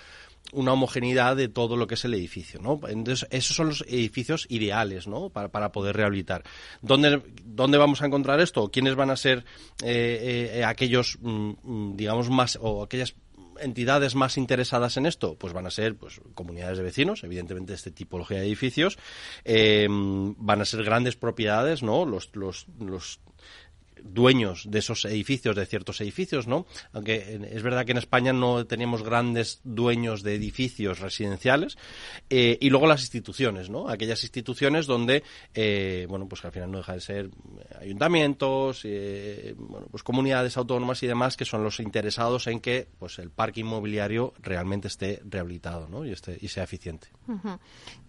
[0.53, 2.81] una homogeneidad de todo lo que es el edificio, ¿no?
[2.88, 5.31] Entonces esos son los edificios ideales, ¿no?
[5.31, 6.42] Para, para poder rehabilitar.
[6.83, 8.71] ¿Dónde, ¿Dónde vamos a encontrar esto?
[8.71, 9.44] ¿Quiénes van a ser
[9.83, 13.14] eh, eh, aquellos, mm, mm, digamos, más, o aquellas
[13.61, 15.37] entidades más interesadas en esto?
[15.37, 18.99] Pues van a ser pues, comunidades de vecinos, evidentemente de esta tipología de edificios,
[19.44, 22.05] eh, van a ser grandes propiedades, ¿no?
[22.05, 23.21] Los, los, los
[24.04, 26.66] dueños de esos edificios, de ciertos edificios, ¿no?
[26.92, 31.78] Aunque es verdad que en España no tenemos grandes dueños de edificios residenciales.
[32.30, 33.88] Eh, y luego las instituciones, ¿no?
[33.88, 35.22] Aquellas instituciones donde,
[35.54, 37.30] eh, bueno, pues que al final no deja de ser
[37.80, 43.18] ayuntamientos, eh, bueno, pues comunidades autónomas y demás que son los interesados en que, pues
[43.18, 46.04] el parque inmobiliario realmente esté rehabilitado, ¿no?
[46.04, 47.08] Y, esté, y sea eficiente.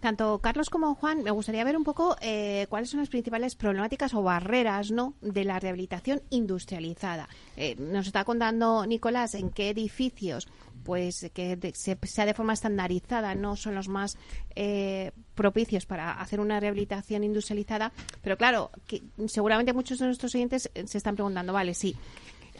[0.00, 2.16] Tanto Carlos como Juan, me gustaría ver un poco
[2.68, 5.14] cuáles son las principales problemáticas o barreras, ¿no?
[5.20, 5.60] De la
[6.30, 7.28] industrializada.
[7.56, 10.48] Eh, nos está contando Nicolás en qué edificios
[10.84, 14.16] pues que sea de forma estandarizada no son los más
[14.56, 20.70] eh, propicios para hacer una rehabilitación industrializada pero claro que seguramente muchos de nuestros oyentes
[20.86, 21.94] se están preguntando vale sí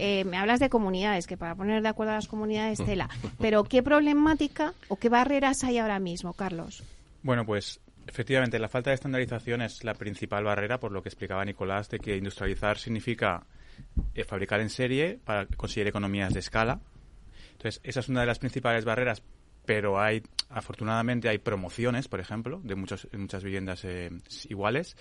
[0.02, 3.10] eh, me hablas de comunidades, que para poner de acuerdo a las comunidades, tela.
[3.38, 6.82] Pero, ¿qué problemática o qué barreras hay ahora mismo, Carlos?
[7.22, 11.44] Bueno, pues Efectivamente, la falta de estandarización es la principal barrera, por lo que explicaba
[11.44, 13.46] Nicolás, de que industrializar significa
[14.14, 16.80] eh, fabricar en serie para conseguir economías de escala.
[17.52, 19.22] Entonces, esa es una de las principales barreras,
[19.64, 24.10] pero hay, afortunadamente, hay promociones, por ejemplo, de muchos, muchas viviendas eh,
[24.48, 24.96] iguales.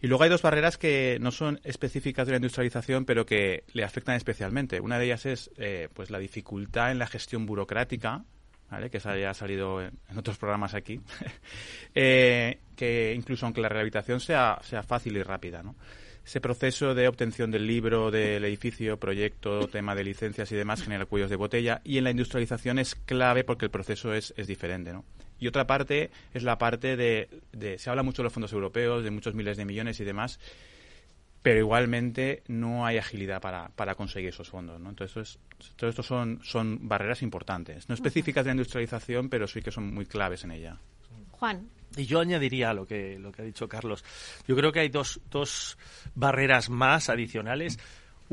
[0.00, 3.84] Y luego hay dos barreras que no son específicas de la industrialización, pero que le
[3.84, 4.80] afectan especialmente.
[4.80, 8.24] Una de ellas es eh, pues la dificultad en la gestión burocrática
[8.90, 11.00] que se haya salido en, otros programas aquí,
[11.94, 15.76] eh, que incluso aunque la rehabilitación sea, sea fácil y rápida, ¿no?
[16.24, 21.06] ese proceso de obtención del libro, del edificio, proyecto, tema de licencias y demás genera
[21.06, 24.92] cuellos de botella y en la industrialización es clave porque el proceso es, es diferente.
[24.92, 25.04] ¿no?
[25.40, 29.02] Y otra parte es la parte de, de, se habla mucho de los fondos europeos,
[29.02, 30.38] de muchos miles de millones y demás,
[31.42, 34.80] pero igualmente no hay agilidad para, para conseguir esos fondos.
[34.80, 34.90] ¿no?
[34.90, 35.38] Entonces,
[35.76, 39.92] todo esto son, son barreras importantes, no específicas de la industrialización, pero sí que son
[39.92, 40.78] muy claves en ella.
[41.32, 41.68] Juan.
[41.96, 44.04] Y yo añadiría lo que, lo que ha dicho Carlos.
[44.46, 45.76] Yo creo que hay dos, dos
[46.14, 47.78] barreras más adicionales.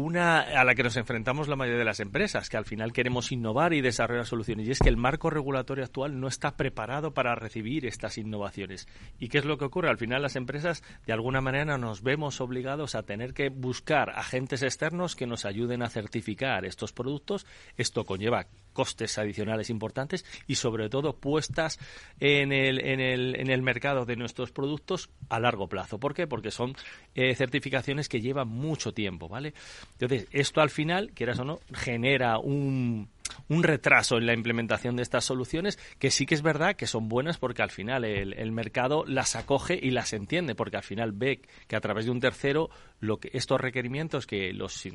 [0.01, 3.33] Una a la que nos enfrentamos la mayoría de las empresas, que al final queremos
[3.33, 7.35] innovar y desarrollar soluciones, y es que el marco regulatorio actual no está preparado para
[7.35, 8.87] recibir estas innovaciones.
[9.19, 9.89] ¿Y qué es lo que ocurre?
[9.89, 14.63] Al final las empresas, de alguna manera, nos vemos obligados a tener que buscar agentes
[14.63, 17.45] externos que nos ayuden a certificar estos productos.
[17.75, 18.47] Esto conlleva
[18.79, 21.79] costes adicionales importantes y sobre todo puestas
[22.21, 25.99] en el, en el, en el mercado de nuestros productos a largo plazo.
[25.99, 26.27] ¿Por qué?
[26.27, 26.77] Porque son
[27.13, 29.53] eh, certificaciones que llevan mucho tiempo, ¿vale?
[29.99, 33.09] Entonces, esto al final, quieras o no, genera un
[33.47, 37.09] un retraso en la implementación de estas soluciones que sí que es verdad que son
[37.09, 41.41] buenas porque al final el, mercado las acoge y las entiende porque al final ve
[41.67, 44.87] que a través de un tercero lo que estos requerimientos que los,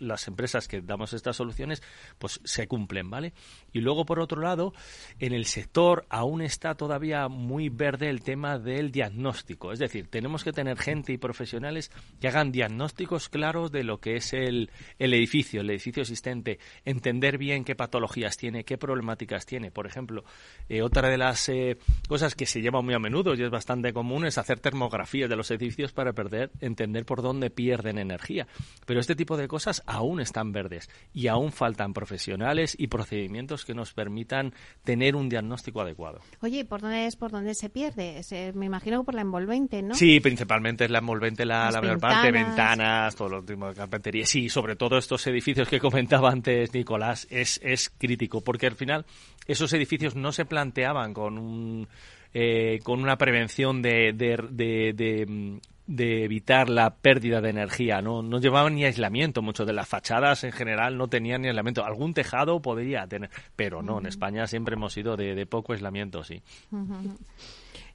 [0.00, 1.82] las empresas que damos estas soluciones
[2.18, 3.32] pues se cumplen vale
[3.72, 4.72] y luego por otro lado
[5.18, 9.72] en el sector aún está todavía muy verde el tema del diagnóstico.
[9.72, 11.90] Es decir tenemos que tener gente y profesionales
[12.20, 17.38] que hagan diagnósticos claros de lo que es el, el edificio el edificio existente entender
[17.38, 19.70] bien bien qué patologías tiene, qué problemáticas tiene.
[19.70, 20.24] Por ejemplo,
[20.68, 21.78] eh, otra de las eh,
[22.08, 25.36] cosas que se lleva muy a menudo y es bastante común es hacer termografías de
[25.36, 28.48] los edificios para perder, entender por dónde pierden energía.
[28.84, 33.74] Pero este tipo de cosas aún están verdes y aún faltan profesionales y procedimientos que
[33.74, 36.20] nos permitan tener un diagnóstico adecuado.
[36.42, 38.20] Oye, ¿por dónde es por dónde se pierde?
[38.54, 39.94] me imagino que por la envolvente, ¿no?
[39.94, 42.00] Sí, principalmente es la envolvente, la, la ventanas.
[42.00, 44.26] parte, ventanas, todo lo último de carpintería.
[44.26, 49.04] Sí, sobre todo estos edificios que comentaba antes Nicolás, es, es crítico, porque al final
[49.46, 51.88] esos edificios no se planteaban con un,
[52.34, 58.02] eh, con una prevención de, de, de, evitar la pérdida de energía.
[58.02, 58.22] ¿no?
[58.22, 59.42] no llevaban ni aislamiento.
[59.42, 61.84] Muchas de las fachadas en general no tenían ni aislamiento.
[61.84, 63.98] Algún tejado podría tener, pero no.
[63.98, 66.42] En España siempre hemos sido de, poco aislamiento, sí.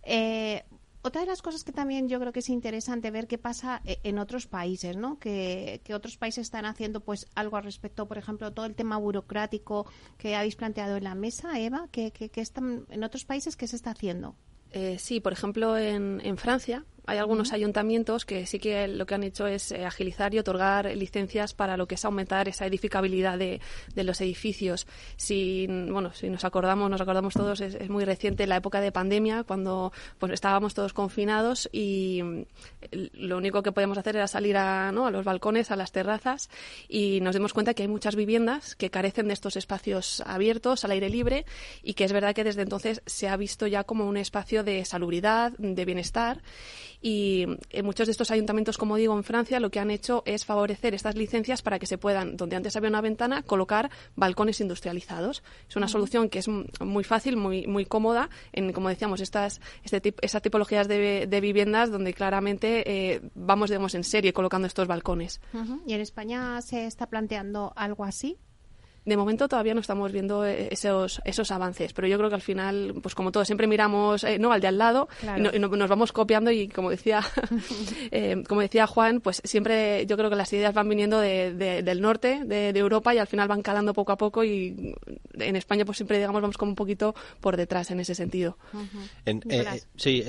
[0.04, 0.64] eh,
[1.04, 4.00] otra de las cosas que también yo creo que es interesante ver qué pasa eh,
[4.04, 5.20] en otros países, ¿no?
[5.20, 9.86] Que, otros países están haciendo pues algo al respecto, por ejemplo, todo el tema burocrático
[10.18, 13.92] que habéis planteado en la mesa, Eva, que, están en otros países qué se está
[13.92, 14.36] haciendo.
[14.72, 19.16] Eh, sí, por ejemplo, en, en Francia hay algunos ayuntamientos que sí que lo que
[19.16, 23.38] han hecho es eh, agilizar y otorgar licencias para lo que es aumentar esa edificabilidad
[23.38, 23.60] de,
[23.94, 24.88] de los edificios.
[25.18, 28.94] Si, bueno, si nos acordamos, nos acordamos todos, es, es, muy reciente la época de
[28.94, 32.44] pandemia, cuando pues, estábamos todos confinados y mm,
[33.14, 35.06] lo único que podíamos hacer era salir a, ¿no?
[35.06, 36.50] a los balcones, a las terrazas
[36.88, 40.92] y nos dimos cuenta que hay muchas viviendas que carecen de estos espacios abiertos, al
[40.92, 41.46] aire libre
[41.84, 44.86] y que es verdad que desde entonces se ha visto ya como un espacio de
[44.86, 46.42] salubridad, de bienestar
[47.02, 50.46] y en muchos de estos ayuntamientos, como digo, en Francia lo que han hecho es
[50.46, 55.44] favorecer estas licencias para que se puedan, donde antes había una ventana, colocar balcones industrializados.
[55.68, 60.14] Es una solución que es muy fácil, muy, muy cómoda en, como decíamos, estas, este
[60.22, 65.42] estas tipologías de, de, viviendas donde claramente eh, vamos, digamos, en serie colocando estos balcones.
[65.54, 65.82] Uh -huh.
[65.88, 68.38] ¿Y en España se está planteando algo así?
[69.04, 72.94] De momento todavía no estamos viendo esos, esos avances, pero yo creo que al final,
[73.02, 75.40] pues como todo, siempre miramos eh, no al de al lado claro.
[75.40, 77.22] y, no, y no, nos vamos copiando y como decía,
[78.12, 81.82] eh, como decía Juan, pues siempre yo creo que las ideas van viniendo de, de,
[81.82, 84.96] del norte de, de, Europa y al final van calando poco a poco y
[85.34, 88.58] en España pues siempre digamos vamos como un poquito por detrás en ese sentido.
[88.74, 89.10] Uh -huh.
[89.26, 90.24] en, eh, sí,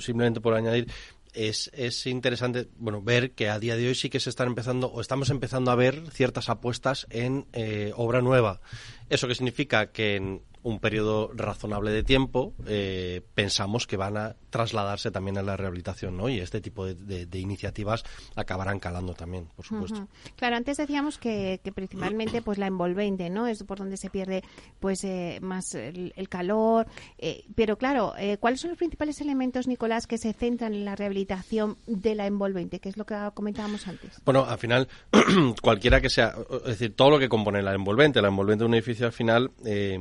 [0.00, 0.86] simplemente por añadir,
[1.32, 4.88] es, es, interesante bueno ver que a día de hoy sí que se están empezando
[4.88, 8.60] o estamos empezando a ver ciertas apuestas en eh, obra nueva.
[9.08, 14.36] Eso que significa que en un periodo razonable de tiempo eh, pensamos que van a
[14.50, 16.28] trasladarse también a la rehabilitación, ¿no?
[16.28, 18.04] Y este tipo de, de, de iniciativas
[18.36, 20.00] acabarán calando también, por supuesto.
[20.00, 20.32] Uh -huh.
[20.36, 23.46] Claro, antes decíamos que, que, principalmente pues la envolvente, ¿no?
[23.46, 24.42] Es por donde se pierde
[24.78, 26.86] pues eh, más el, el calor.
[27.18, 30.96] Eh, pero claro, eh, ¿cuáles son los principales elementos, Nicolás, que se centran en la
[30.96, 34.20] rehabilitación de la envolvente, que es lo que comentábamos antes?
[34.24, 34.88] Bueno, al final,
[35.62, 38.74] cualquiera que sea, es decir, todo lo que compone la envolvente, la envolvente de un
[38.74, 39.98] edificio al final eh,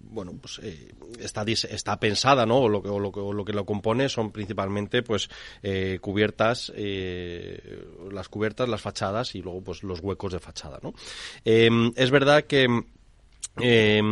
[0.00, 2.58] bueno, pues eh, está, está pensada, ¿no?
[2.58, 5.28] O lo, que, lo, o lo que lo compone son principalmente, pues,
[5.62, 10.94] eh, cubiertas, las cubiertas, las fachadas y luego, pues, los huecos de fachada, ¿no?
[11.44, 12.66] es verdad que
[13.62, 14.02] eh,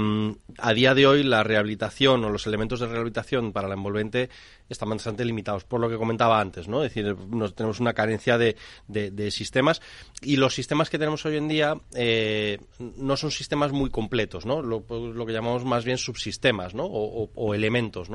[0.58, 4.28] a día de hoy la rehabilitación o los elementos de rehabilitación para la envolvente
[4.68, 6.84] están bastante limitados, por lo que comentaba antes, ¿no?
[6.84, 9.80] Es decir, nos, tenemos una carencia de, de, de, sistemas
[10.20, 14.60] y los sistemas que tenemos hoy en día eh, no son sistemas muy completos, ¿no?
[14.60, 16.74] Lo, que llamamos más bien subsistemas.
[16.76, 18.08] O, elementos.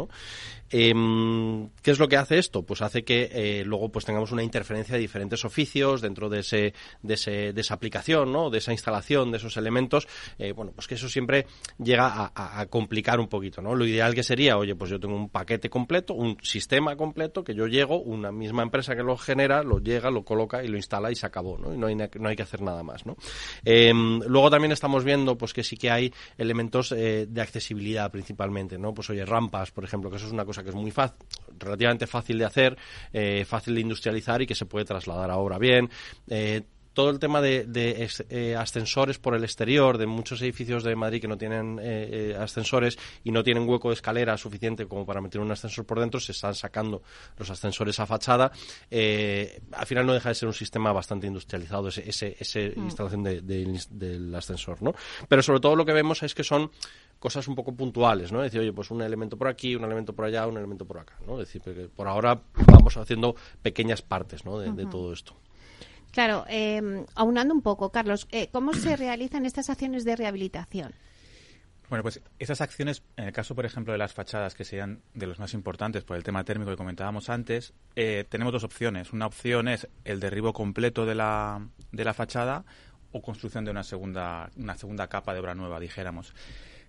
[0.69, 0.93] Eh,
[1.81, 2.63] ¿Qué es lo que hace esto?
[2.63, 6.73] Pues hace que eh, luego pues tengamos una interferencia de diferentes oficios dentro de, ese,
[7.01, 8.49] de, ese, de esa aplicación, ¿no?
[8.49, 10.07] De esa instalación, de esos elementos,
[10.37, 11.22] eh, bueno, pues que eso siempre
[11.77, 13.75] llega a, complicar un poquito, ¿no?
[13.75, 17.53] Lo ideal que sería, oye, pues yo tengo un paquete completo, un sistema completo que
[17.53, 21.11] yo llego, una misma empresa que lo genera, lo llega, lo coloca y lo instala
[21.11, 21.73] y se acabó, ¿no?
[21.73, 23.03] Y no hay, no hay que hacer nada más.
[23.65, 28.77] Eh, luego también estamos viendo, pues que sí que hay elementos eh, de accesibilidad principalmente,
[28.77, 28.93] ¿no?
[28.93, 31.17] Pues oye, rampas, por ejemplo, que eso es una cosa que es muy fácil,
[31.57, 32.77] relativamente fácil de hacer,
[33.11, 35.89] eh, fácil de industrializar y que se puede trasladar ahora bien.
[36.27, 36.61] Eh,
[36.93, 41.21] todo el tema de, de eh, ascensores por el exterior, de muchos edificios de Madrid
[41.21, 45.21] que no tienen eh, eh, ascensores y no tienen hueco de escalera suficiente como para
[45.21, 47.01] meter un ascensor por dentro, se están sacando
[47.37, 48.51] los ascensores a fachada.
[48.89, 52.83] Eh, al final no deja de ser un sistema bastante industrializado, ese, ese, ese mm.
[52.83, 54.93] instalación de, de, del ascensor, ¿no?
[55.27, 56.71] Pero sobre todo lo que vemos es que son
[57.19, 58.39] cosas un poco puntuales, ¿no?
[58.43, 60.99] Es decir, oye, pues un elemento por aquí, un elemento por allá, un elemento por
[60.99, 61.33] acá, ¿no?
[61.39, 64.59] Es decir, porque por ahora vamos haciendo pequeñas partes, ¿no?
[64.59, 64.75] De, uh -huh.
[64.75, 65.33] de todo esto.
[66.13, 70.93] Claro, eh, aunando un poco, Carlos, eh, ¿cómo se realizan estas acciones de rehabilitación?
[71.89, 75.25] Bueno, pues esas acciones, en el caso, por ejemplo, de las fachadas, que serían de
[75.25, 79.11] los más importantes por el tema térmico que comentábamos antes, eh, tenemos dos opciones.
[79.11, 82.63] Una opción es el derribo completo de la, de la fachada
[83.11, 86.33] o construcción de una segunda, una segunda capa de obra nueva, dijéramos.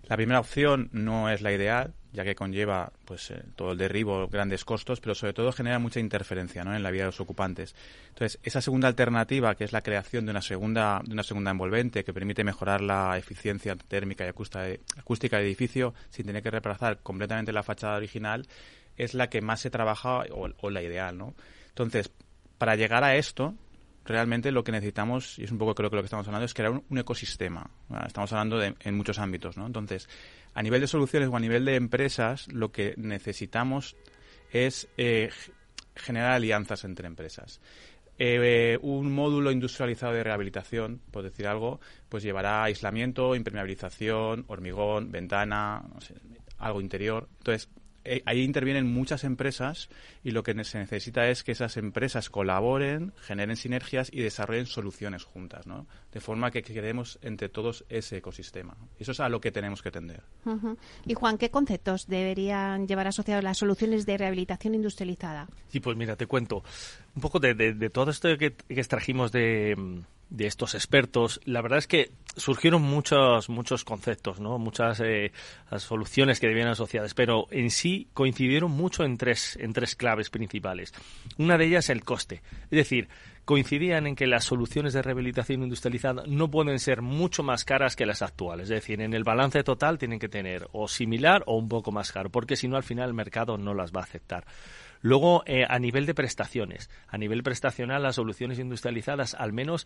[0.03, 4.27] La primera opción no es la ideal, ya que conlleva pues eh, todo el derribo,
[4.27, 6.75] grandes costos, pero sobre todo genera mucha interferencia ¿no?
[6.75, 7.75] en la vida de los ocupantes.
[8.09, 12.03] Entonces, esa segunda alternativa, que es la creación de una segunda, de una segunda envolvente
[12.03, 17.51] que permite mejorar la eficiencia térmica y acústica del edificio sin tener que reemplazar completamente
[17.51, 18.47] la fachada original,
[18.97, 21.17] es la que más se trabaja o, o la ideal.
[21.17, 21.35] ¿no?
[21.69, 22.09] Entonces,
[22.57, 23.53] para llegar a esto,
[24.05, 26.53] realmente lo que necesitamos, y es un poco creo que lo que estamos hablando, es
[26.53, 27.69] crear un, un ecosistema.
[28.05, 29.65] Estamos hablando de, en muchos ámbitos, ¿no?
[29.65, 30.07] Entonces,
[30.53, 33.97] a nivel de soluciones o a nivel de empresas, lo que necesitamos
[34.51, 35.29] es eh,
[35.95, 37.59] generar alianzas entre empresas.
[38.17, 45.83] Eh, un módulo industrializado de rehabilitación, por decir algo, pues llevará aislamiento, impermeabilización, hormigón, ventana,
[45.93, 46.15] no sé,
[46.57, 47.27] algo interior.
[47.39, 47.69] Entonces,
[48.05, 49.89] eh, ahí intervienen muchas empresas
[50.23, 55.23] y lo que se necesita es que esas empresas colaboren, generen sinergias y desarrollen soluciones
[55.23, 55.87] juntas, ¿no?
[56.11, 58.77] De forma que queremos entre todos ese ecosistema.
[58.99, 60.21] Eso es a lo que tenemos que tender.
[61.05, 65.47] Y Juan, ¿qué conceptos deberían llevar asociados las soluciones de rehabilitación industrializada?
[65.67, 66.63] Sí, pues mira, te cuento
[67.15, 71.79] un poco de, de, todo esto que, que extrajimos de de estos expertos, la verdad
[71.79, 74.57] es que surgieron muchos muchos conceptos, ¿no?
[74.57, 75.31] Muchas eh,
[75.77, 80.93] soluciones que debían asociadas, pero en sí coincidieron mucho en tres en tres claves principales.
[81.37, 83.07] Una de ellas el coste, es decir,
[83.45, 88.05] coincidían en que las soluciones de rehabilitación industrializada no pueden ser mucho más caras que
[88.05, 91.69] las actuales, es decir, en el balance total tienen que tener o similar o un
[91.69, 94.45] poco más caro, porque si no al final el mercado no las va a aceptar.
[95.05, 99.85] Luego, eh, a nivel de prestaciones, a nivel prestacional, las soluciones industrializadas al menos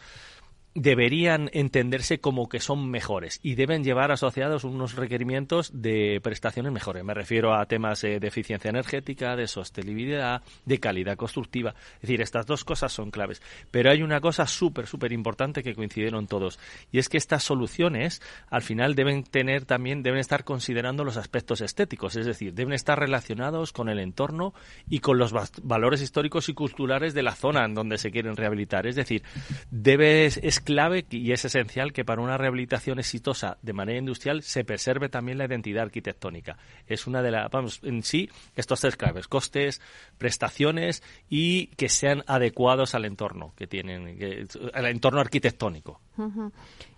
[0.76, 7.04] deberían entenderse como que son mejores y deben llevar asociados unos requerimientos de prestaciones mejores.
[7.04, 11.74] Me refiero a temas de eficiencia energética, de sostenibilidad, de calidad constructiva.
[11.96, 13.42] Es decir, estas dos cosas son claves.
[13.72, 16.60] Pero hay una cosa súper, súper importante que coincidieron todos
[16.92, 21.62] y es que estas soluciones al final deben tener también, deben estar considerando los aspectos
[21.62, 24.54] estéticos, es decir, deben estar relacionados con el entorno
[24.88, 28.88] y con los valores históricos y culturales de la zona en donde se quieren rehabilitar.
[28.88, 29.24] Es decir,
[29.72, 30.30] debe
[30.62, 35.38] clave y es esencial que para una rehabilitación exitosa de manera industrial se preserve también
[35.38, 36.58] la identidad arquitectónica.
[36.88, 39.82] Es una de las, vamos, en sí, estos tres claves, costes,
[40.18, 46.02] prestaciones y que sean adecuados al entorno que tienen, al entorno arquitectónico.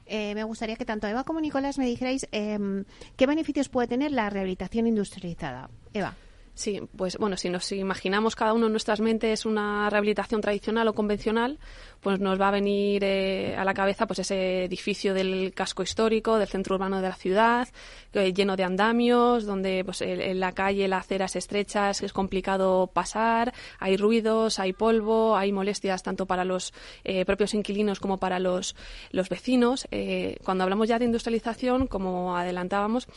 [0.05, 2.83] Eh, me gustaría que tanto Eva como Nicolás me dijerais em,
[3.15, 5.69] qué beneficios puede tener la rehabilitación industrializada.
[5.93, 6.15] Eva.
[6.53, 10.93] Sí, pues bueno, si nos imaginamos cada uno en nuestras mentes una rehabilitación tradicional o
[10.93, 11.59] convencional,
[12.01, 16.37] pues nos va a venir eh, a la cabeza pues ese edificio del casco histórico,
[16.37, 17.69] del centro urbano de la ciudad,
[18.13, 22.87] eh, lleno de andamios, donde pues en, la calle la acera es estrecha, es complicado
[22.87, 26.73] pasar, hay ruidos, hay polvo, hay molestias tanto para los
[27.03, 28.75] eh, propios inquilinos como para los,
[29.11, 29.87] los vecinos.
[30.43, 33.07] cuando hablamos ya de industrialización, como adelantábamos,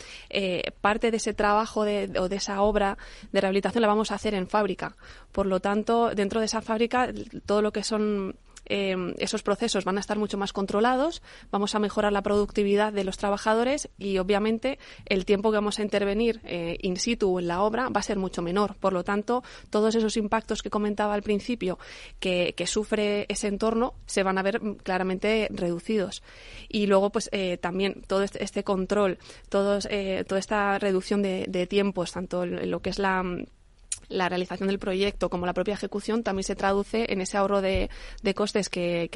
[0.80, 2.98] parte de ese trabajo de, o de esa obra
[3.32, 4.96] de rehabilitación la vamos a hacer en fábrica.
[5.32, 7.10] Por lo tanto, dentro de esa fábrica,
[7.46, 8.36] todo lo que son
[8.66, 13.04] Em, esos procesos van a estar mucho más controlados, vamos a mejorar la productividad de
[13.04, 17.62] los trabajadores y obviamente el tiempo que vamos a intervenir eh, in situ en la
[17.62, 18.76] obra va a ser mucho menor.
[18.76, 21.78] Por lo tanto, todos esos impactos que comentaba al principio
[22.20, 26.22] que, sufre ese entorno se van a ver claramente reducidos.
[26.68, 29.18] Y luego, pues eh, también todo este, este control,
[29.50, 33.22] todos, eh, toda esta reducción de, tiempos, tanto lo que es la
[34.08, 37.90] la realización del proyecto como la propia ejecución también se traduce en ese ahorro de,
[38.34, 39.10] costes que,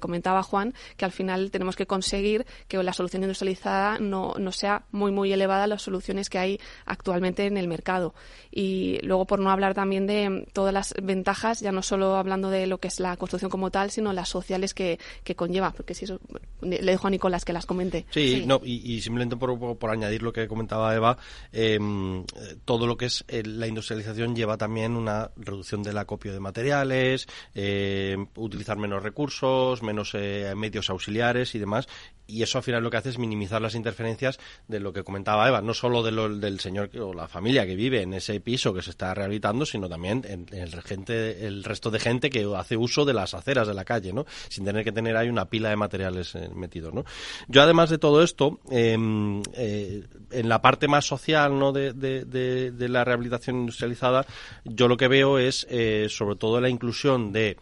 [0.00, 4.84] comentaba Juan, que al final tenemos que conseguir que la solución industrializada no, no sea
[4.92, 8.14] muy, muy elevada a las soluciones que hay actualmente en el mercado.
[8.50, 12.66] Y luego, por no hablar también de todas las ventajas, ya no solo hablando de
[12.66, 14.98] lo que es la construcción como tal, sino las sociales que,
[15.36, 16.18] conlleva, porque si eso,
[16.60, 18.06] le dejo a Nicolás que las comente.
[18.10, 21.16] Sí, No, y, simplemente por, por, añadir lo que comentaba Eva,
[21.52, 22.24] em,
[22.64, 27.26] todo lo que es eh, la industrialización lleva también una reducción del acopio de materiales,
[27.54, 31.88] eh, utilizar menos recursos, menos eh, medios auxiliares y demás.
[32.26, 35.48] Y eso al final lo que hace es minimizar las interferencias de lo que comentaba
[35.48, 38.72] Eva, no solo de lo, del señor o la familia que vive en ese piso
[38.72, 42.76] que se está rehabilitando, sino también en, el, gente, el resto de gente que hace
[42.76, 44.26] uso de las aceras de la calle, ¿no?
[44.48, 47.04] Sin tener que tener ahí una pila de materiales eh, metidos, ¿no?
[47.48, 51.72] Yo además de todo esto, em, en la parte más social, ¿no?
[51.72, 54.19] de la rehabilitación industrializada,
[54.64, 57.56] yo lo que veo es eh, sobre todo la inclusión de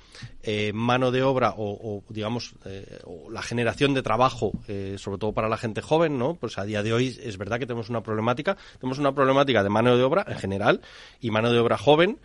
[0.51, 4.53] eh, mano de obra o, digamos eh, la generación de trabajo
[4.96, 7.66] sobre todo para la gente joven no pues a día de hoy es verdad que
[7.66, 10.80] tenemos una problemática tenemos una problemática de mano de obra en general
[11.20, 12.18] y mano de obra joven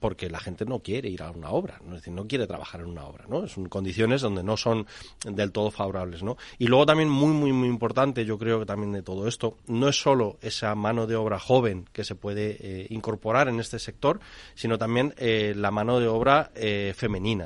[0.00, 2.80] porque la gente no quiere ir a una obra no es decir no quiere trabajar
[2.80, 4.86] en una obra no son condiciones donde no son
[5.24, 8.92] del todo favorables no y luego también muy muy muy importante yo creo que también
[8.92, 13.48] de todo esto no es solo esa mano de obra joven que se puede incorporar
[13.48, 14.20] en este sector,
[14.54, 16.92] sino también eh, la mano de obra eh,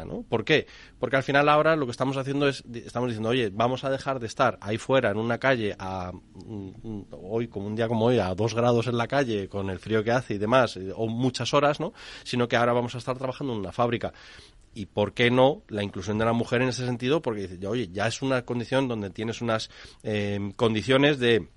[0.05, 0.23] ¿no?
[0.23, 0.67] ¿Por qué?
[0.99, 4.21] Porque al final ahora lo que estamos haciendo es, estamos diciendo, oye, vamos a dejar
[4.21, 8.19] de estar ahí fuera en una calle a, mm, hoy, como un día como hoy,
[8.19, 11.07] a dos grados en la calle, con el frío que hace y demás, eh, o
[11.09, 11.93] muchas horas, ¿no?
[12.25, 14.13] Sino que ahora vamos a estar trabajando en una fábrica
[14.75, 17.89] y por qué no la inclusión de la mujer en ese sentido porque dice oye
[17.91, 19.71] ya es una condición donde tienes unas
[20.57, 21.49] condiciones de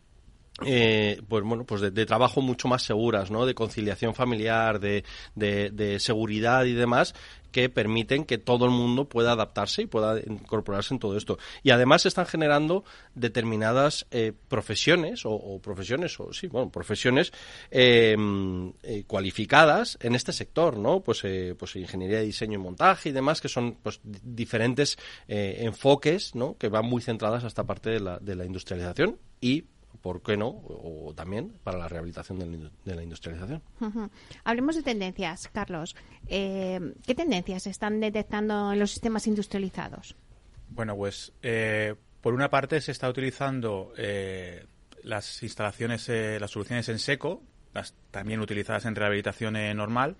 [0.65, 3.45] eh, pues bueno, pues de, trabajo mucho más seguras, ¿no?
[3.45, 5.03] De conciliación familiar, de,
[5.35, 7.15] de, seguridad y demás,
[7.51, 11.37] que permiten que todo el mundo pueda adaptarse y pueda incorporarse en todo esto.
[11.63, 12.83] Y además se están generando
[13.15, 17.33] determinadas eh, profesiones o, profesiones o sí, bueno, profesiones
[17.69, 21.01] em, eh, cualificadas en este sector, ¿no?
[21.01, 21.23] Pues,
[21.57, 24.97] pues ingeniería de diseño y montaje y demás, que son pues diferentes
[25.27, 26.55] enfoques, ¿no?
[26.57, 29.65] Que van muy centradas a esta parte de la, de la industrialización y
[30.01, 30.47] ¿por qué no?
[30.47, 33.61] O también para la rehabilitación de la industrialización.
[34.43, 35.95] Hablemos de tendencias, Carlos.
[36.27, 40.15] Eh, ¿Qué tendencias se están detectando en los sistemas industrializados?
[40.69, 44.65] Bueno, pues eh, por una parte se está utilizando eh,
[45.03, 47.43] las instalaciones, las soluciones en seco,
[47.73, 50.17] las también utilizadas en rehabilitación normal,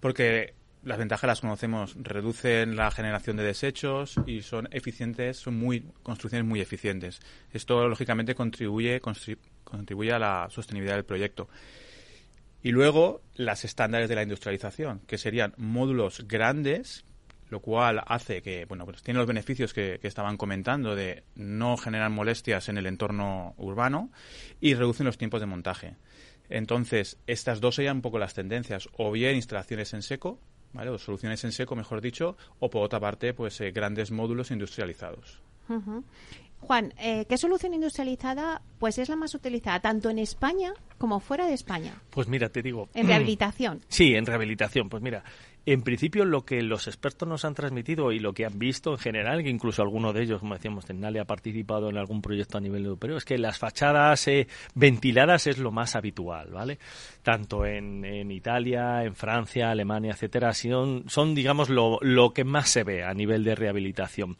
[0.00, 0.54] porque
[0.88, 6.48] las ventajas las conocemos, reducen la generación de desechos y son eficientes, son muy construcciones
[6.48, 7.20] muy eficientes.
[7.52, 9.02] Esto lógicamente contribuye
[9.64, 11.50] contribuye a la sostenibilidad del proyecto.
[12.62, 17.04] Y luego las estándares de la industrialización, que serían módulos grandes,
[17.50, 21.76] lo cual hace que, bueno, pues tiene los beneficios que, que, estaban comentando de no
[21.76, 24.10] generar molestias en el entorno urbano
[24.58, 25.96] y reducen los tiempos de montaje.
[26.48, 30.40] Entonces, estas dos serían un poco las tendencias, o bien instalaciones en seco,
[30.72, 30.90] ¿vale?
[30.90, 35.40] O soluciones en seco, mejor dicho, o por otra parte, pues eh, grandes módulos industrializados.
[36.60, 41.46] Juan, eh, ¿qué solución industrializada pues es la más utilizada tanto en España como fuera
[41.46, 42.00] de España?
[42.10, 42.88] Pues mira, te digo.
[42.94, 43.80] En rehabilitación.
[43.88, 44.88] Sí, en rehabilitación.
[44.88, 45.22] Pues mira,
[45.72, 48.98] en principio, lo que los expertos nos han transmitido y lo que han visto en
[48.98, 52.60] general, que incluso alguno de ellos, como decíamos, Tennale ha participado en algún proyecto a
[52.62, 56.78] nivel europeo, es que las fachadas eh, ventiladas es lo más habitual, ¿vale?
[57.22, 61.98] Tanto en, Italia, en Francia, Alemania, etcétera, son, son digamos, lo,
[62.32, 64.38] que más se ve a nivel de rehabilitación.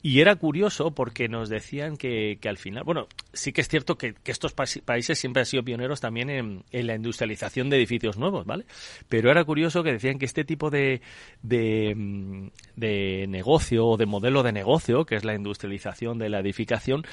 [0.00, 4.14] Y era curioso porque nos decían que, al final, bueno, sí que es cierto que,
[4.14, 8.46] que estos países siempre han sido pioneros también en, en la industrialización de edificios nuevos,
[8.46, 8.64] ¿vale?
[9.10, 11.02] Pero era curioso que decían que este tipo de,
[11.42, 17.04] de, negocio o de modelo de negocio, que es la industrialización de la edificación,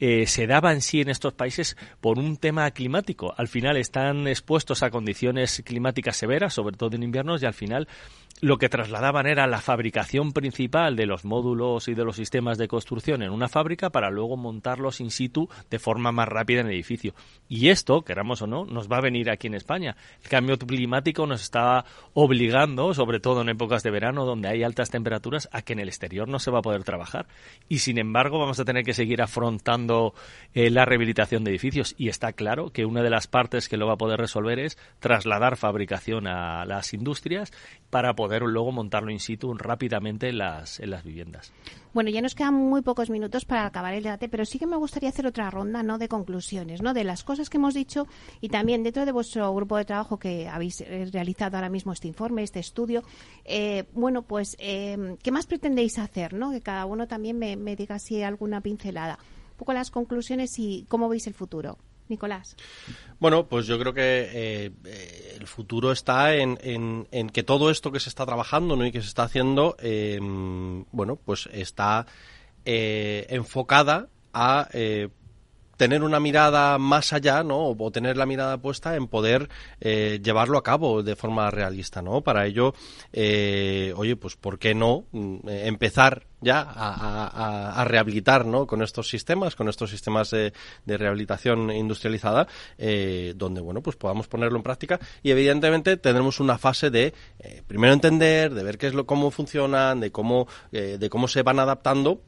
[0.00, 3.34] eh, se daba en sí en estos países por un tema climático.
[3.36, 7.88] Al final están expuestos a condiciones climáticas severas, sobre todo en inviernos, y al final
[8.40, 12.66] lo que trasladaban era la fabricación principal de los módulos y de los sistemas de
[12.66, 16.72] construcción en una fábrica para luego montarlos in situ de forma más rápida en el
[16.72, 17.14] edificio.
[17.48, 19.96] Y esto, queramos o no, nos va a venir aquí en España.
[20.22, 24.90] El cambio climático nos está obligando, sobre todo en épocas de verano donde hay altas
[24.90, 27.26] temperaturas, a que en el exterior no se va a poder trabajar.
[27.68, 30.14] Y sin embargo vamos a tener que seguir afrontando
[30.54, 31.94] eh, la rehabilitación de edificios.
[31.98, 34.78] Y está claro que una de las partes que lo va a poder resolver es
[34.98, 37.52] trasladar fabricación a las industrias
[37.90, 41.52] para poder luego montarlo in situ rápidamente en las, en las viviendas.
[41.94, 44.76] Bueno, ya nos quedan muy pocos minutos para acabar el debate, pero sí que me
[44.76, 45.98] gustaría hacer otra ronda ¿no?
[45.98, 46.94] de conclusiones, ¿no?
[46.94, 48.06] de las cosas que hemos dicho
[48.40, 52.08] y también dentro de vuestro grupo de trabajo que habéis eh, realizado ahora mismo este
[52.08, 53.02] informe, este estudio.
[53.44, 56.32] Eh, bueno, pues, eh, ¿qué más pretendéis hacer?
[56.32, 56.50] ¿no?
[56.50, 59.18] Que cada uno también me, me diga si alguna pincelada.
[59.52, 61.76] Un poco las conclusiones y cómo veis el futuro.
[62.08, 62.56] Nicolás.
[63.18, 66.56] Bueno, pues yo creo que eh, eh, el futuro está en,
[67.32, 68.84] que todo esto que se está trabajando ¿no?
[68.84, 72.06] y que se está haciendo, em, bueno, pues está
[72.64, 74.68] eh, enfocada a
[75.82, 77.74] tener una mirada más allá, ¿no?
[77.76, 79.48] O tener la mirada puesta en poder
[79.80, 82.20] eh, llevarlo a cabo de forma realista, ¿no?
[82.20, 82.72] Para ello,
[83.12, 88.66] eh, oye, pues ¿por qué no mm, empezar ya a, rehabilitar, ¿no?
[88.66, 90.52] Con estos sistemas, con estos sistemas de,
[90.86, 92.46] rehabilitación industrializada,
[92.78, 97.14] eh, donde, bueno, pues podamos ponerlo en práctica y evidentemente tendremos una fase de
[97.66, 101.58] primero entender, de ver qué es lo, cómo funcionan, de cómo, de cómo se van
[101.58, 102.20] adaptando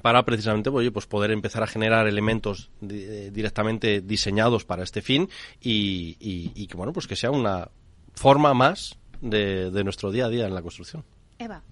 [0.00, 5.28] para precisamente pues, poder empezar a generar elementos directamente diseñados para este fin
[5.60, 7.68] y, que bueno pues que sea una
[8.14, 11.04] forma más de, de nuestro día a día en la construcción.
[11.38, 11.62] Eva.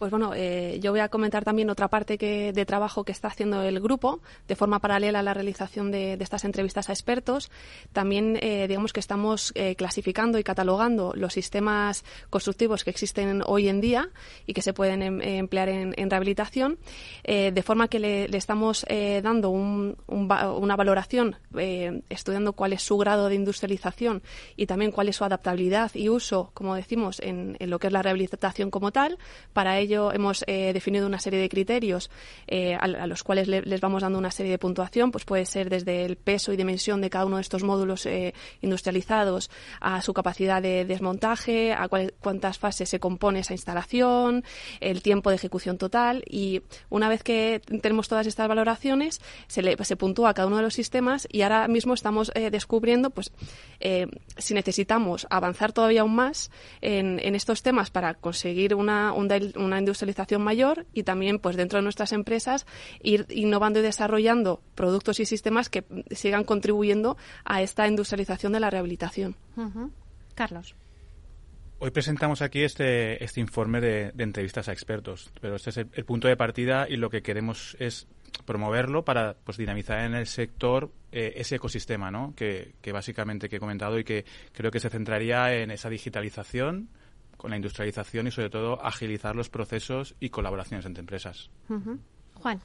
[0.00, 3.28] Pues bueno, eh, yo voy a comentar también otra parte que, de trabajo que está
[3.28, 7.50] haciendo el grupo de forma paralela a la realización de, estas entrevistas a expertos.
[7.92, 13.68] También, eh, digamos que estamos eh, clasificando y catalogando los sistemas constructivos que existen hoy
[13.68, 14.08] en día
[14.46, 16.78] y que se pueden em, emplear en, rehabilitación,
[17.22, 18.86] de forma que le, estamos
[19.22, 21.36] dando una valoración,
[22.08, 24.22] estudiando cuál es su grado de industrialización
[24.56, 27.92] y también cuál es su adaptabilidad y uso, como decimos, en, en lo que es
[27.92, 29.18] la rehabilitación como tal.
[29.52, 32.10] Para ello, hemos eh, definido una serie de criterios
[32.46, 36.04] eh, a, los cuales les vamos dando una serie de puntuación, pues puede ser desde
[36.04, 40.62] el peso y dimensión de cada uno de estos módulos eh, industrializados a su capacidad
[40.62, 44.44] de desmontaje, a cuántas fases se compone esa instalación,
[44.80, 49.76] el tiempo de ejecución total y una vez que tenemos todas estas valoraciones se, le,
[49.76, 53.32] puntúa cada uno de los sistemas y ahora mismo estamos descubriendo pues
[54.36, 59.12] si necesitamos avanzar todavía aún más en, estos temas para conseguir una
[59.80, 62.66] industrialización mayor y también pues dentro de nuestras empresas
[63.02, 68.70] ir innovando y desarrollando productos y sistemas que sigan contribuyendo a esta industrialización de la
[68.70, 69.36] rehabilitación.
[70.34, 70.74] Carlos.
[71.82, 76.28] Hoy presentamos aquí este, este informe de, entrevistas a expertos, pero este es el, punto
[76.28, 78.06] de partida y lo que queremos es
[78.44, 82.34] promoverlo para pues, dinamizar en el sector eh, ese ecosistema ¿no?
[82.36, 86.90] que, que básicamente que he comentado y que creo que se centraría en esa digitalización,
[87.40, 91.48] con la industrialización y sobre todo agilizar los procesos y colaboraciones entre empresas.
[92.34, 92.60] Juan.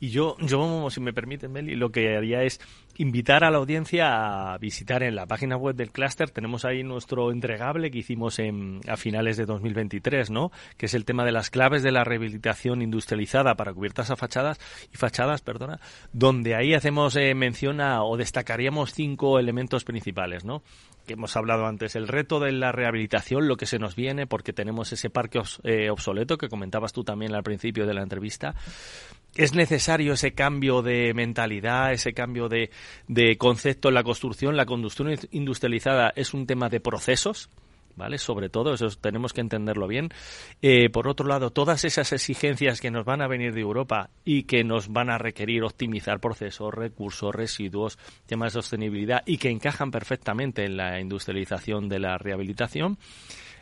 [0.00, 2.60] Y yo, yo, si me permiten, Meli, lo que haría es
[2.98, 6.30] invitar a la audiencia a visitar en la página web del clúster.
[6.30, 10.50] Tenemos ahí nuestro entregable que hicimos en, a finales de 2023, ¿no?
[10.76, 14.58] Que es el tema de las claves de la rehabilitación industrializada para cubiertas a fachadas
[14.92, 15.80] y fachadas, perdona,
[16.12, 20.62] donde ahí hacemos eh, mención a, o destacaríamos cinco elementos principales, ¿no?
[21.08, 24.52] que hemos hablado antes, el reto de la rehabilitación, lo que se nos viene, porque
[24.52, 28.54] tenemos ese parque eh, obsoleto que comentabas tú también al principio de la entrevista.
[29.34, 32.70] Es necesario ese cambio de mentalidad, ese cambio de,
[33.06, 34.56] de concepto en la construcción.
[34.56, 37.50] La construcción industrializada es un tema de procesos,
[37.96, 38.16] ¿vale?
[38.16, 40.08] Sobre todo, eso tenemos que entenderlo bien.
[40.62, 44.44] Eh, por otro lado, todas esas exigencias que nos van a venir de Europa y
[44.44, 49.90] que nos van a requerir optimizar procesos, recursos, residuos, temas de sostenibilidad y que encajan
[49.90, 52.98] perfectamente en la industrialización de la rehabilitación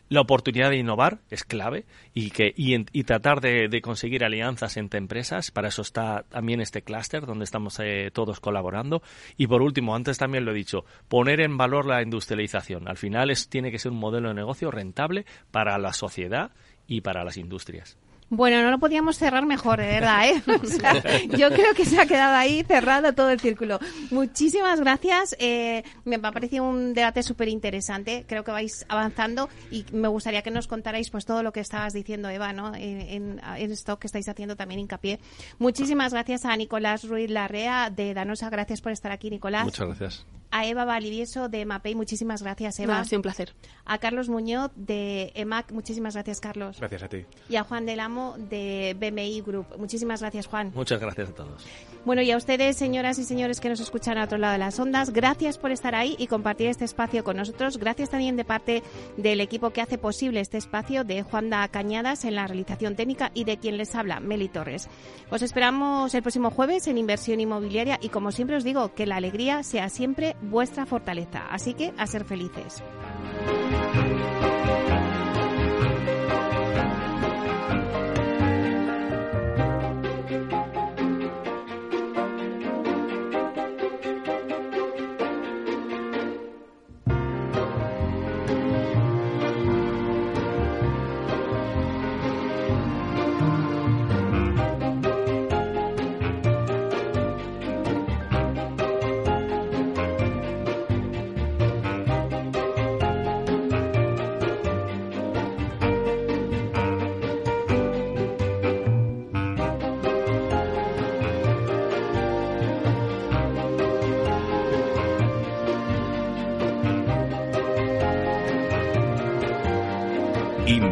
[0.08, 1.84] la oportunidad de innovar es clave
[2.14, 5.50] y que y, tratar de, conseguir alianzas entre empresas.
[5.50, 9.02] Para eso está también este clúster donde estamos eh, todos colaborando.
[9.36, 12.88] Y por último antes también lo he dicho poner en valor la industrialización.
[12.88, 16.52] Al final es tiene que ser un modelo de negocio rentable para la sociedad
[16.86, 17.98] y para las industrias
[18.28, 20.42] bueno, no lo podíamos cerrar mejor, de verdad, ¿eh?
[21.38, 23.78] yo creo que se ha quedado ahí cerrado todo el círculo.
[24.10, 25.36] Muchísimas gracias.
[25.38, 28.24] Eh, me ha parecido un debate súper interesante.
[28.26, 31.92] Creo que vais avanzando y me gustaría que nos contarais pues todo lo que estabas
[31.92, 32.74] diciendo, Eva, ¿no?
[32.74, 35.20] En, esto que estáis haciendo también hincapié.
[35.58, 38.50] Muchísimas gracias a Nicolás Ruiz Larrea de Danosa.
[38.50, 39.64] Gracias por estar aquí, Nicolás.
[39.64, 43.00] Muchas gracias a Eva Valivieso de MAPEI, muchísimas gracias, Eva.
[43.00, 43.54] ha sido un placer.
[43.84, 46.78] A Carlos Muñoz de EMAC, muchísimas gracias, Carlos.
[46.78, 47.24] Gracias a ti.
[47.48, 49.66] Y a Juan del Amo de BMI Group.
[49.78, 50.72] Muchísimas gracias, Juan.
[50.74, 51.66] Muchas gracias a todos.
[52.06, 54.78] Bueno, y a ustedes, señoras y señores que nos escuchan a otro lado de las
[54.78, 57.78] ondas, gracias por estar ahí y compartir este espacio con nosotros.
[57.78, 58.84] Gracias también de parte
[59.16, 63.32] del equipo que hace posible este espacio de Juan da Cañadas en la realización técnica
[63.34, 64.88] y de quien les habla, Meli Torres.
[65.30, 69.16] Os esperamos el próximo jueves en Inversión Inmobiliaria y como siempre os digo, que la
[69.16, 72.84] alegría sea siempre vuestra fortaleza Así que a ser felices.